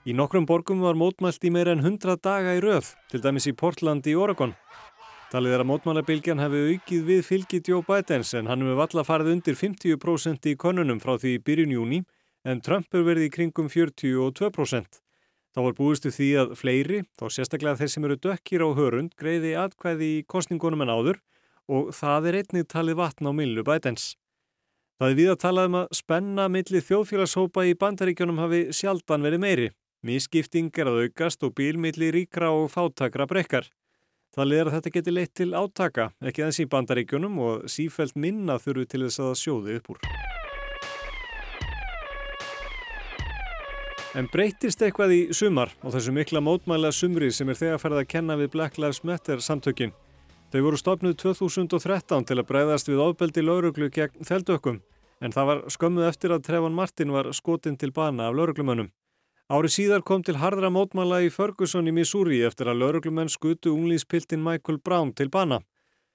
[0.07, 3.57] Í nokkrum borgum var mótmælt í meira en 100 daga í röð, til dæmis í
[3.59, 4.55] Portland í Oregon.
[5.35, 9.35] Talið er að mótmálabilgjan hefði aukið við fylgið Joe Bidens en hann hefur valla farið
[9.35, 12.03] undir 50% í konunum frá því byrjun júni
[12.47, 15.02] en Trump er verið í kringum 42%.
[15.53, 19.53] Þá var búistu því að fleiri, þá sérstaklega þeir sem eru dökkir á hörund, greiði
[19.61, 21.21] atkvæði í kostningunum en áður
[21.69, 24.15] og það er einnig talið vatn á millu Bidens.
[24.97, 29.45] Það er við að tala um að spenna milli þjóðfélagshópa í bandaríkjunum hafi sjaldan verið
[29.45, 29.71] meiri.
[30.03, 33.69] Mískipting er að aukast og bílmilli ríkra og fátakra brekkar.
[34.33, 38.57] Það leður að þetta geti leitt til átaka, ekki aðeins í bandaríkjunum og sífælt minna
[38.62, 40.42] þurfu til þess að sjóði upp úr.
[44.12, 48.09] En breytist eitthvað í sumar og þessu mikla mótmæla sumri sem er þegar ferða að
[48.12, 49.94] kenna við Black Lives Matter samtökin.
[50.53, 54.83] Þau voru stopnuð 2013 til að breyðast við ofbeldi lauruglu gegn þeldökkum
[55.25, 58.90] en það var skömmuð eftir að Trevon Martin var skotin til bana af lauruglumönnum.
[59.48, 64.44] Ári síðar kom til hardra mótmála í Ferguson í Missouri eftir að lauruglumenn skutu unglýspiltin
[64.44, 65.62] Michael Brown til bana.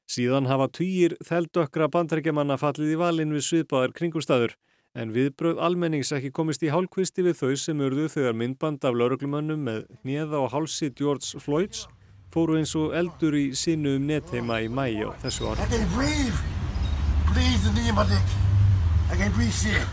[0.05, 4.53] Síðan hafa týjir þeldökra bandrækjamanna fallið í valin við sviðbáðar kringumstæður
[4.95, 9.67] en viðbröð almennings ekki komist í hálkvisti við þau sem urðu þegar myndband af lauruglumönnum
[9.67, 11.85] með hniða og hálsi George Floyds
[12.33, 15.63] fóru eins og eldur í sinu um netheima í mæi á þessu ári.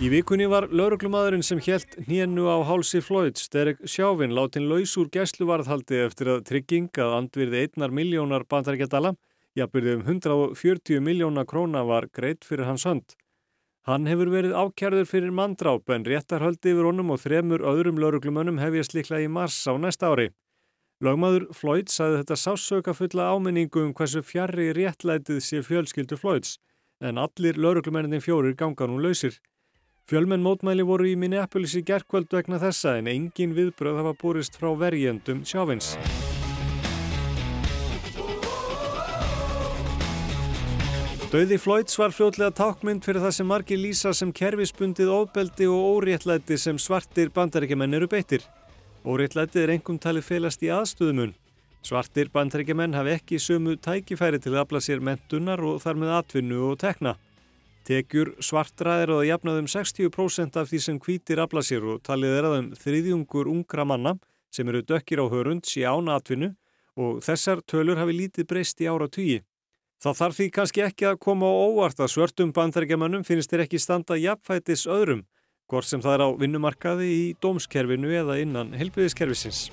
[0.03, 5.07] Í vikunni var lauruglumadurinn sem helt hnénu á hálsi Floyds, Derek Chauvin, látin laus úr
[5.15, 9.15] gæsluvarðhaldi eftir að trygging að andvirði einnar miljónar bandarækjadala,
[9.55, 13.15] jafnbyrði um 140 miljóna króna var greitt fyrir hans hönd.
[13.85, 18.97] Hann hefur verið ákjærður fyrir mandráp en réttarhöldi yfir honum og þremur öðrum lauruglumönnum hefjast
[18.97, 20.31] líklega í mars á næsta ári.
[21.05, 26.57] Lögmaður Floyd sagði þetta sásöka fulla áminningu um hversu fjarrri réttlætið sé fjölskyldu Floyds
[27.05, 29.37] en allir lauruglumennin fjórir ganga nú lausir.
[30.09, 34.73] Fjölmenn mótmæli voru í Minneapolis í gerðkvöld vegna þessa en engin viðbröð hafa búrist frá
[34.81, 35.97] verjendum sjáfins.
[41.35, 46.55] Dauði Floyds var fljótlega tákmynd fyrir það sem margir lýsa sem kerfisbundið óbeldi og óréttlæti
[46.63, 48.45] sem svartir bandaríkjumenn eru beittir.
[49.03, 51.33] Óréttlætið er engum talið felast í aðstöðumun.
[51.83, 56.61] Svartir bandrækjumenn hafi ekki sömu tækifæri til að afla sér mentunar og þar með atvinnu
[56.69, 57.17] og tekna.
[57.89, 62.49] Tekjur svartra er að jafnaðum 60% af því sem hvítir afla sér og talið er
[62.53, 64.15] að um þriðjungur ungra manna
[64.55, 66.53] sem eru dökkir á hörund án atvinnu
[66.95, 69.43] og þessar tölur hafi lítið breyst í ára tugi.
[70.03, 73.81] Það þarf því kannski ekki að koma á óvart að svörtum bandrækjumannum finnst þeir ekki
[73.81, 75.25] standa jafnfætis öðrum,
[75.71, 79.69] hvort sem það er á vinnumarkaði í dómskerfinu eða innan helbiðiskerfisins.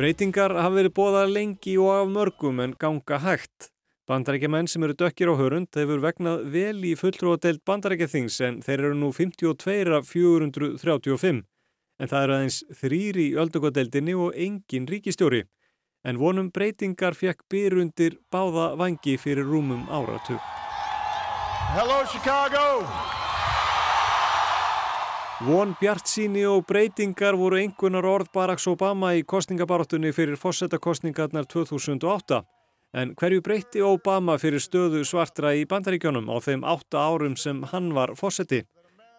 [0.00, 3.68] Breytingar hafa verið bóðað lengi og af mörgum en ganga hægt.
[4.08, 8.96] Bandarækjumenn sem eru dökkir á hörund hefur vegnað vel í fulltrúadeild bandarækjathings en þeir eru
[8.96, 11.44] nú 52 af 435.
[12.00, 15.42] En það eru aðeins þrýri í öldungadeildinni og engin ríkistjóri.
[16.08, 20.40] En vonum breytingar fekk byrjundir báða vangi fyrir rúmum áratug.
[21.76, 22.64] Hello Chicago!
[25.44, 32.42] Von Bjartsýni og breytingar voru einhvernar orð Baracks Obama í kostningabaráttunni fyrir fósettakostningarnar 2008.
[32.96, 37.92] En hverju breytti Obama fyrir stöðu svartra í bandaríkjónum á þeim átta árum sem hann
[37.96, 38.64] var fósetti?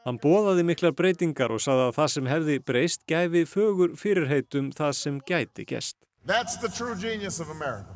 [0.02, 4.96] Hann bóðaði miklar breytingar og saði að það sem hefði breyst gæfi fögur fyrirheitum það
[4.98, 5.98] sem gæti gest.
[6.26, 7.94] That's the true genius of America.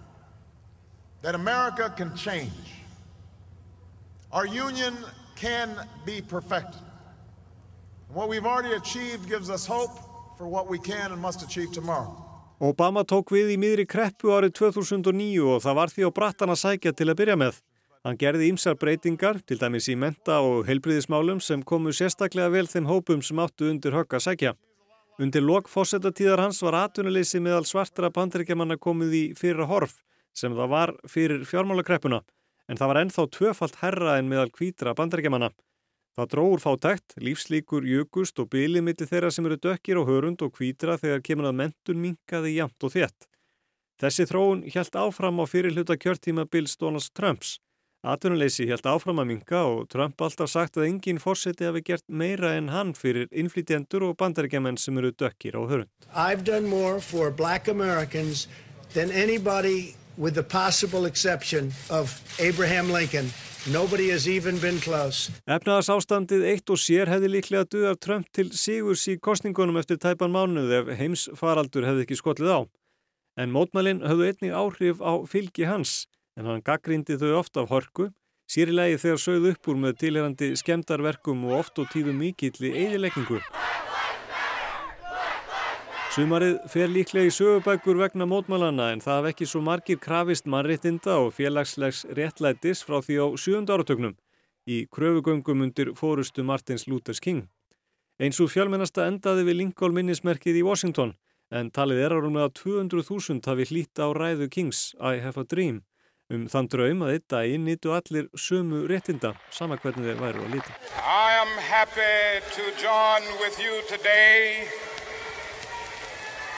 [1.24, 2.78] That America can change.
[4.32, 4.94] Our union
[5.36, 5.74] can
[6.06, 6.82] be perfected.
[8.08, 9.98] And what we've already achieved gives us hope
[10.38, 12.22] for what we can and must achieve tomorrow.
[12.62, 16.62] Obama tók við í miðri kreppu árið 2009 og það var því á brattan að
[16.62, 17.58] sækja til að byrja með.
[18.06, 22.86] Hann gerði ímsar breytingar, til dæmis í menta og heilbriðismálum sem komu sérstaklega vel þeim
[22.86, 24.52] hópum sem áttu undir högg að sækja.
[25.18, 29.98] Undir lok fósettatíðar hans var atvinnuleysi meðal svartra bandaríkjamanna komið í fyrra horf
[30.38, 32.22] sem það var fyrir fjármálakreppuna
[32.70, 35.50] en það var ennþá tvöfalt herra en meðal kvítra bandaríkjamanna.
[36.16, 40.54] Það dróður fátækt, lífslíkur jökust og bylið millir þeirra sem eru dökkir og hörund og
[40.54, 43.32] kvítra þegar kemur að mentun minkaði jamt og þétt.
[43.98, 47.58] Þessi þróun hjælt áfram á fyrirluta kjörtíma Bills Donalds Trumps.
[48.06, 52.54] Atvinnuleysi hjælt áfram að minka og Trump alltaf sagt að engin fórseti hafi gert meira
[52.54, 55.90] en hann fyrir innflytjendur og bandaríkjaman sem eru dökkir og hörund.
[56.14, 58.48] I've done more for black Americans
[58.94, 63.34] than anybody with the possible exception of Abraham Lincoln
[63.68, 65.32] Nobody has even been close.
[65.50, 70.30] Efnaðars ástandið eitt og sér hefði líklega duðar Trump til sigurs í kostningunum eftir tæpan
[70.30, 72.60] mánuð ef heims faraldur hefði ekki skollið á.
[73.42, 76.06] En mótmælinn höfðu einnig áhrif á fylgi hans,
[76.36, 78.10] en hann gaggrindi þau oft af horku,
[78.52, 83.40] sérilegi þegar sögð upp úr með tilherandi skemdarverkum og oft og tíðum mikill í eðilegningu.
[86.16, 91.18] Sumarið fer líklega í sögubækur vegna mótmálana en það haf ekki svo margir krafist mannréttinda
[91.26, 94.14] og félagslegs réttlætis frá því á sjönda áratögnum
[94.64, 97.50] í kröfugöngum undir fórustu Martins Luther King.
[98.16, 101.12] Eins og fjálmennasta endaði við Lincoln minnismerkið í Washington
[101.52, 105.44] en talið er árum með að 200.000 hafi hlýtt á ræðu Kings I have a
[105.44, 105.84] dream
[106.34, 110.56] um þann draum að eitt daginn nýtu allir sömu réttinda sama hvernig þeir væru að
[110.58, 110.74] líta.
[110.98, 114.66] I am happy to join with you today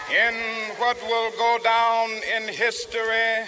[0.07, 0.35] in
[0.79, 3.43] what will go down in history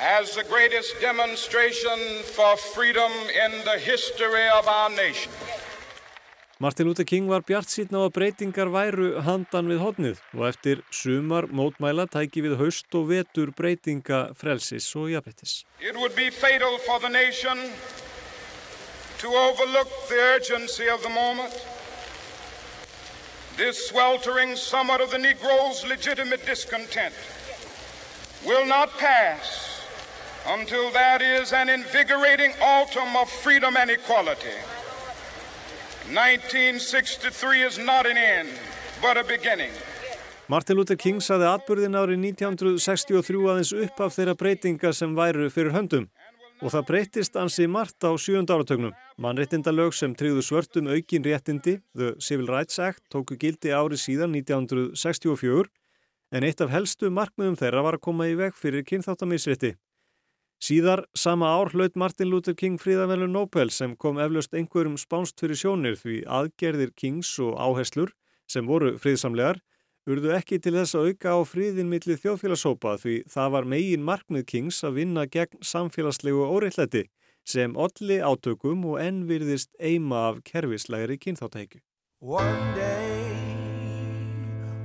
[0.00, 1.98] as the greatest demonstration
[2.34, 3.12] for freedom
[3.44, 5.30] in the history of our nation.
[6.60, 10.82] Martin Luther King var bjart síðan á að breytingar væru handan við hodnið og eftir
[10.92, 15.64] sumar mótmæla tæki við haust og vetur breytinga frelsis og jafnbrettis.
[15.80, 17.56] It would be fatal for the nation
[19.24, 21.56] to overlook the urgency of the moment
[23.56, 27.14] This sweltering summer of the Negro's legitimate discontent
[28.46, 29.82] will not pass
[30.46, 34.56] until that is an invigorating autumn of freedom and equality.
[36.10, 38.48] 1963 is not an end,
[39.00, 39.70] but a beginning.
[40.48, 45.70] Martin Luther King saði atbyrðin árið 1963 aðeins upp af þeirra breytinga sem væru fyrir
[45.76, 46.08] höndum
[46.58, 48.96] og það breytist ansi margt á sjönda áratögnum.
[49.22, 55.70] Mannréttindalög sem tryggðu svörtum aukin réttindi, The Civil Rights Act, tóku gildi ári síðan 1964
[56.34, 59.76] en eitt af helstu markmiðum þeirra var að koma í veg fyrir kynþáttamisrétti.
[60.60, 65.56] Síðar sama ár hlaut Martin Luther King fríðavelun Nobel sem kom eflaust einhverjum spánst fyrir
[65.56, 68.12] sjónir því aðgerðir Kings og áherslur
[68.44, 69.62] sem voru fríðsamlegar
[70.10, 74.46] urðu ekki til þess að auka á fríðin millir þjóðfélagsópa því það var megin markmið
[74.52, 77.06] Kings að vinna gegn samfélagslegu óreittlæti
[77.48, 81.80] sem olli átökum og enn virðist eima af kerfislegri kynþáttækju.
[82.20, 83.16] One day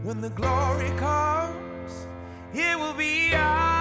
[0.07, 2.07] when the glory comes
[2.55, 3.74] it will be ours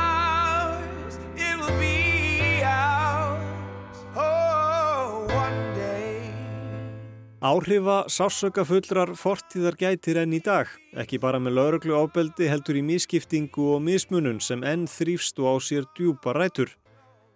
[7.45, 12.83] Áhrifa sásöka fullrar fortíðar gætir enn í dag, ekki bara með lauruglu ábeldi heldur í
[12.89, 16.73] miskiptingu og mismunun sem enn þrýfst og á sér djúpa rætur.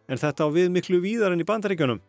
[0.09, 2.01] En þetta á við miklu víðar enn í bandaríkjunum.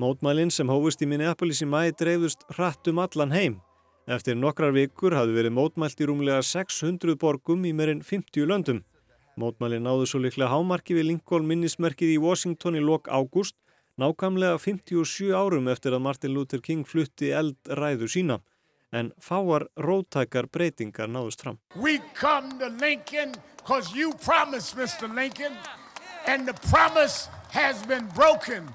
[0.00, 3.60] Mótmælinn sem hófust í Minneapolis í mæði dreifðust hratt um allan heim.
[4.08, 8.80] Eftir nokkrar vikur hafði verið mótmælt í rúmlega 600 borgum í meirinn 50 löndum.
[9.36, 13.60] Mótmælinn náðu svo liklega hámarki við Lincoln minnismerkið í Washington í lok ágúst
[14.00, 18.40] nákvæmlega 57 árum eftir að Martin Luther King flutti eld ræðu sína
[18.92, 21.58] en fáar rótækar breytingar náðust fram.
[21.76, 25.08] We come to Lincoln because you promised, Mr.
[25.14, 25.56] Lincoln,
[26.26, 28.68] and the promise has been broken.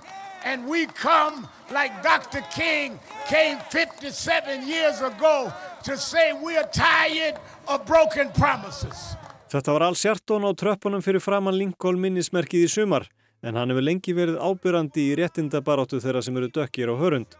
[0.43, 2.41] And we come like Dr.
[2.55, 5.51] King came 57 years ago
[5.83, 7.35] to say we are tired
[7.67, 9.17] of broken promises.
[9.51, 13.07] Þetta var alls hjartón á tröppunum fyrir framann Lincoln minnismerkið í sumar
[13.41, 17.37] en hann hefur lengi verið ábyrrandi í réttindabaráttu þeirra sem eru dökkir á hörund.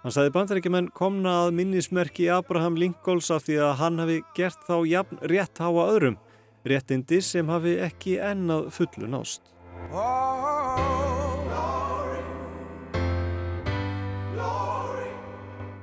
[0.00, 4.76] Hann sagði bandarækjumenn komna að minnismerki Abraham Lincolns af því að hann hafi gert þá
[4.88, 6.16] jafn rétt háa öðrum,
[6.64, 9.42] réttindi sem hafi ekki ennað fullu nást.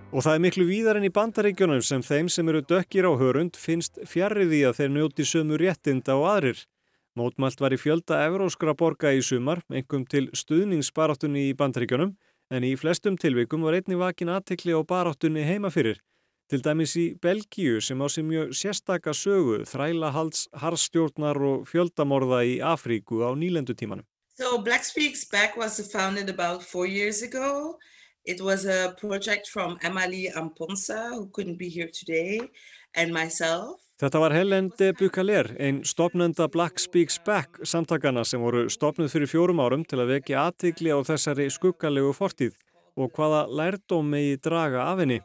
[0.07, 3.59] Og það er miklu víðar enn í bandaríkjunum sem þeim sem eru dökkir á hörund
[3.59, 6.63] finnst fjarrriði að þeir njóti sömu réttinda og aðrir.
[7.18, 12.11] Mótmælt var í fjölda evróskra borga í sumar, engum til stuðningsbaráttunni í bandaríkjunum,
[12.53, 15.97] en í flestum tilvikum var einni vakin aðtekli á baráttunni heima fyrir.
[16.47, 22.43] Til dæmis í Belgíu sem á sem mjög sérstaka sögu, þræla halds, harstjórnar og fjöldamorða
[22.45, 24.05] í Afríku á nýlendutímanum.
[24.38, 27.80] So Black Speaks Back was founded about four years ago.
[28.26, 32.41] It was a project from Emily Amponsa, who couldn't be here today,
[32.93, 33.87] and myself.
[33.98, 39.30] Þetta var Helen de Bucaler, einn stopnenda Black Speaks Back samtakana sem voru stopnuð fyrir
[39.32, 42.54] fjórum árum til að vekja aðtikli á þessari skuggalegu fortíð
[42.93, 45.18] og hvaða lærdóm megi draga af henni.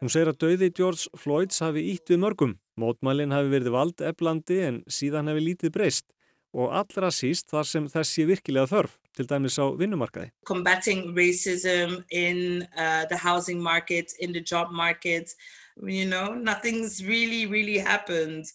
[0.00, 4.62] Hún segir að döiði George Floyds hafi ítt við mörgum, mótmælinn hafi verið vald eflandi
[4.64, 6.08] en síðan hafi lítið breyst
[6.56, 10.32] og allra síst þar sem þessi virkilega þörf, til dæmis á vinnumarkaði.
[10.48, 15.36] Combating racism in uh, the housing market, in the job market,
[15.82, 18.46] you know, nothing's really, really happened.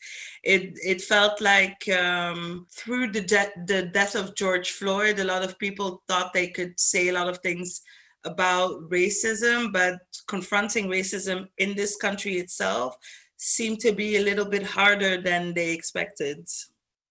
[0.43, 5.43] It, it felt like um, through the, de the death of George Floyd, a lot
[5.43, 7.81] of people thought they could say a lot of things
[8.23, 12.95] about racism, but confronting racism in this country itself
[13.37, 16.47] seemed to be a little bit harder than they expected.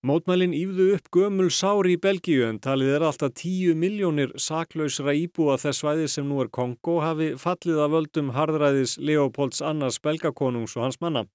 [0.01, 5.59] Mótmælin ífðu upp gömul sári í Belgíu en talið er alltaf 10 miljónir saklausra íbúa
[5.61, 10.87] þess svæði sem nú er Kongo hafi fallið að völdum harðræðis Leopolds annars belgakonungs og
[10.87, 11.27] hans manna.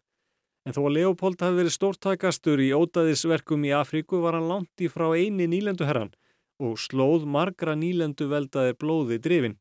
[0.66, 4.90] En þó að Leopold hafi verið stórtækastur í ótaðisverkum í Afríku var hann langt í
[4.90, 6.10] frá eini nýlenduherran
[6.58, 9.60] og slóð margra nýlendu veldaðir blóði drifin.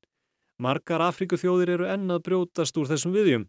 [0.56, 3.44] Margar Afríku þjóðir eru ennað brjótast úr þessum viðjum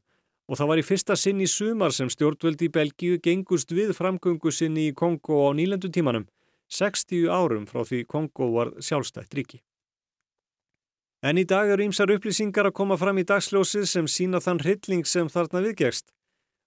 [0.45, 4.51] og það var í fyrsta sinn í sumar sem stjórnvöldi í Belgíu gengust við framgöngu
[4.53, 6.27] sinni í Kongo á nýlendutímanum,
[6.69, 9.61] 60 árum frá því Kongo var sjálfstætt ríki.
[11.25, 15.07] En í dag eru ýmsar upplýsingar að koma fram í dagsljósið sem sína þann hrylling
[15.09, 16.11] sem þarna viðgegst.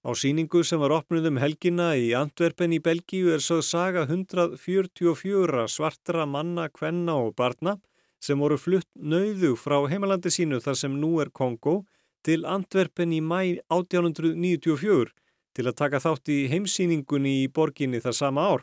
[0.03, 5.67] Á síningu sem var opnuð um helgina í Antwerpen í Belgíu er sögð saga 144
[5.71, 7.77] svartra manna, kvenna og barna
[8.23, 11.85] sem voru flutt nauðu frá heimalandi sínu þar sem nú er Kongo
[12.27, 13.41] til Antwerpen í mæ
[13.71, 15.13] 1894
[15.59, 18.63] til að taka þátt í heimsýningunni í borginni það sama ár.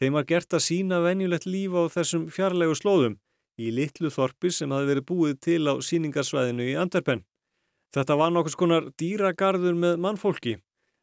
[0.00, 3.16] Þeim var gert að sína venjulegt líf á þessum fjarlegu slóðum
[3.56, 7.24] í litlu þorpi sem hafi verið búið til á síningarsvæðinu í Antwerpen.
[7.94, 10.56] Þetta var nokkus konar dýragarður með mannfólki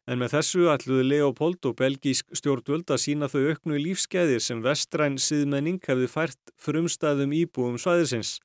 [0.06, 5.16] en með þessu ætluði Leopold og belgísk stjórnvöld að sína þau auknu lífskeiðir sem vestræn
[5.16, 8.36] síðmenning hefði fært frumstæðum íbúum svæðisins.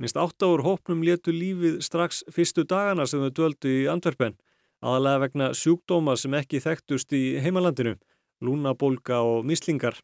[0.00, 4.32] Minst átt áur hópnum letu lífið strax fyrstu dagana sem þau döldu í Antwerpen,
[4.80, 7.98] aðalega vegna sjúkdóma sem ekki þekktust í heimalandinu,
[8.40, 9.98] lúnabólka og mislingar.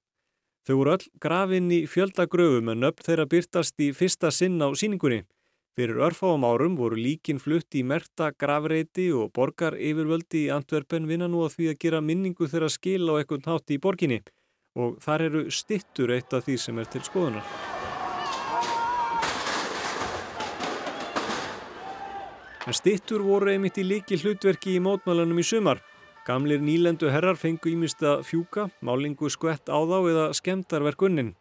[0.68, 5.22] Þau voru öll grafinn í fjöldagröfum en upp þeirra byrtast í fyrsta sinn á síningunni.
[5.76, 11.28] Fyrir örfáum árum voru líkin flutt í merta grafreiti og borgar yfirvöldi í Antwerpen vinna
[11.28, 14.20] nú að því að gera minningu þeirra skil á ekkert nátt í borginni
[14.76, 17.76] og þar eru stittur eitt af því sem er til skoðunar.
[22.67, 25.79] En stittur voru einmitt í líki hlutverki í mótmælanum í sumar.
[26.27, 31.37] Gamlir nýlendu herrar fengu ímist að fjúka, málingu skvett á þá eða skemdarverkunnin.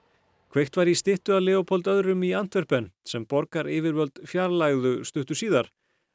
[0.53, 5.71] Kveikt var í stittu að Leopold öðrum í Antwerpen sem borgar yfirvöld fjarlægðu stuttu síðar.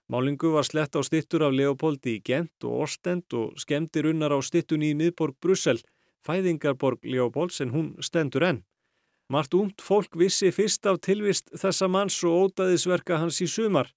[0.06, 4.38] Málingu var slett á stittur af Leopold í Gent og Ostend og skemdir unnar á
[4.38, 5.82] stittun í miðborg Brussel,
[6.22, 8.62] fæðingarborg Leopolds en hún stendur enn.
[9.26, 13.90] Mart umt fólk vissi fyrst af tilvist þessa manns og ótaðisverka hans í sumar.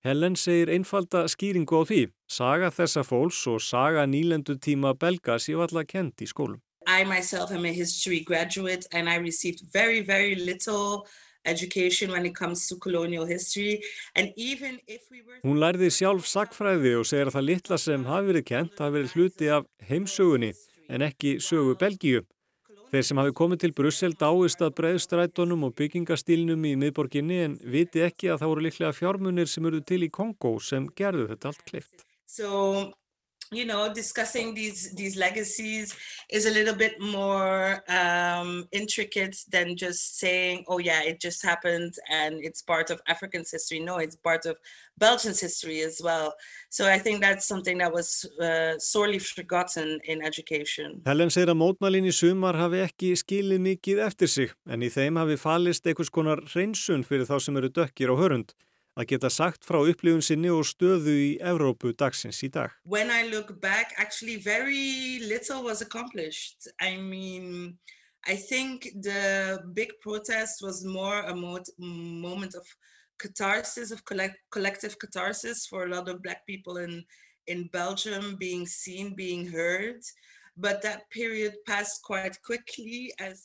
[0.00, 2.02] Helen segir einfalda skýringu á því.
[2.24, 6.60] Saga þessa fólks og saga nýlendu tíma belga séu alla kent í skólum.
[6.88, 11.06] I myself am a history graduate and I received very, very little
[11.44, 13.82] education when it comes to colonial history
[14.16, 15.36] and even if we were...
[15.44, 19.16] Hún lærði sjálf sagfræði og segir að það litla sem hafi verið kent hafi verið
[19.16, 20.54] hluti af heimsögunni
[20.88, 22.24] en ekki sögu Belgíu.
[22.90, 28.02] Þeir sem hafi komið til Brussel dáist að breyðstrætonum og byggingastílnum í miðborginni en viti
[28.02, 31.62] ekki að það voru líklega fjármunir sem eru til í Kongo sem gerðu þetta allt
[31.68, 32.02] kleift.
[32.26, 32.50] So,
[33.52, 35.96] you know, discussing these, these legacies
[36.30, 41.94] is a little bit more um, intricate than just saying, oh yeah, it just happened
[42.08, 43.80] and it's part of African's history.
[43.80, 44.56] No, it's part of
[44.98, 46.34] Belgian's history as well.
[46.68, 51.02] So I think that's something that was uh, sorely forgotten in education.
[51.06, 55.18] Helen segir að mótmælin í sumar hafi ekki skilið mikið eftir sig en í þeim
[55.18, 58.54] hafi falist einhvers konar hreinsun fyrir þá sem eru dökkir á hörund.
[59.00, 62.74] Að geta sagt frá upplifun sinni og stöðu í Evrópu dagsins í dag.
[62.84, 66.68] When I look back, actually very little was accomplished.
[66.80, 67.78] I mean,
[68.26, 72.66] I think the big protest was more a moment of
[73.18, 77.04] catharsis, of collect collective catharsis for a lot of black people in,
[77.46, 80.00] in Belgium, being seen, being heard.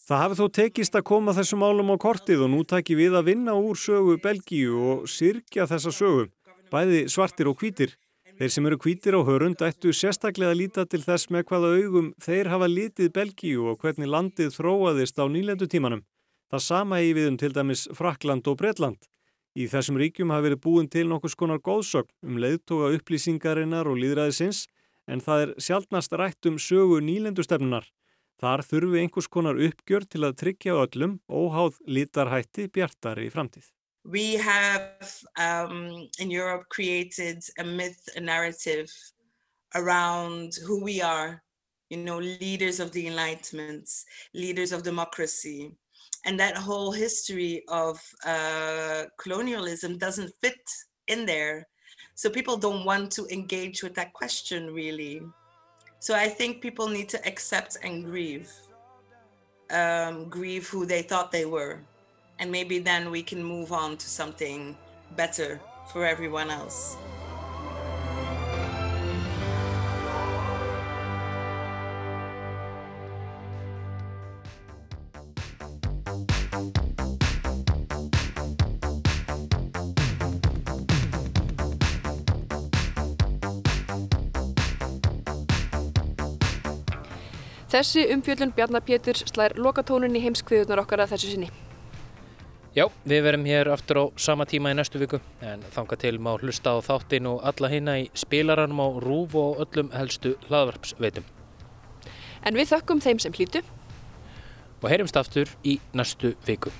[0.07, 3.27] Það hafi þó tekist að koma þessum málum á kortið og nú taki við að
[3.31, 6.25] vinna úr sögu Belgíu og sirkja þessa sögu,
[6.73, 7.95] bæði svartir og hvítir.
[8.35, 12.11] Þeir sem eru hvítir á hörund ættu sérstaklega að líta til þess með hvaða augum
[12.19, 16.03] þeir hafa litið Belgíu og hvernig landið þróaðist á nýlendu tímanum.
[16.51, 18.99] Það sama í viðum til dæmis Frakland og Bretland.
[19.55, 24.65] Í þessum ríkjum hafi verið búin til nokkus konar góðsögn um leiðtoga upplýsingarinnar og líðræðisins
[25.07, 27.87] en það er sjálfnast rætt um sögu nýlendustefnunar.
[28.41, 33.69] Þar þurfi einhvers konar uppgjör til að tryggja öllum óháð lítarhætti bjartari í framtíð.
[34.05, 38.91] We have um, in Europe created a myth, a narrative
[39.73, 41.41] around who we are,
[41.89, 43.89] you know, leaders of the Enlightenment,
[44.33, 45.71] leaders of democracy.
[46.25, 50.61] And that whole history of uh, colonialism doesn't fit
[51.07, 51.67] in there.
[52.15, 55.21] So people don't want to engage with that question really.
[55.99, 58.51] So I think people need to accept and grieve,
[59.69, 61.81] um, grieve who they thought they were.
[62.39, 64.77] And maybe then we can move on to something
[65.15, 65.59] better
[65.91, 66.97] for everyone else.
[87.75, 91.49] Þessi umfjöldun Bjarnar Pétur slær lokatónun í heimskviðunar okkar að þessu sinni.
[92.71, 96.31] Já, við verum hér aftur á sama tíma í næstu viku en þanga til má
[96.37, 101.27] hlusta á þáttin og alla hýna í spilaranum á rúf og öllum helstu hlaðvarpsveitum.
[102.47, 103.65] En við þökkum þeim sem hlýtu
[104.79, 106.71] og heyrumst aftur í næstu viku.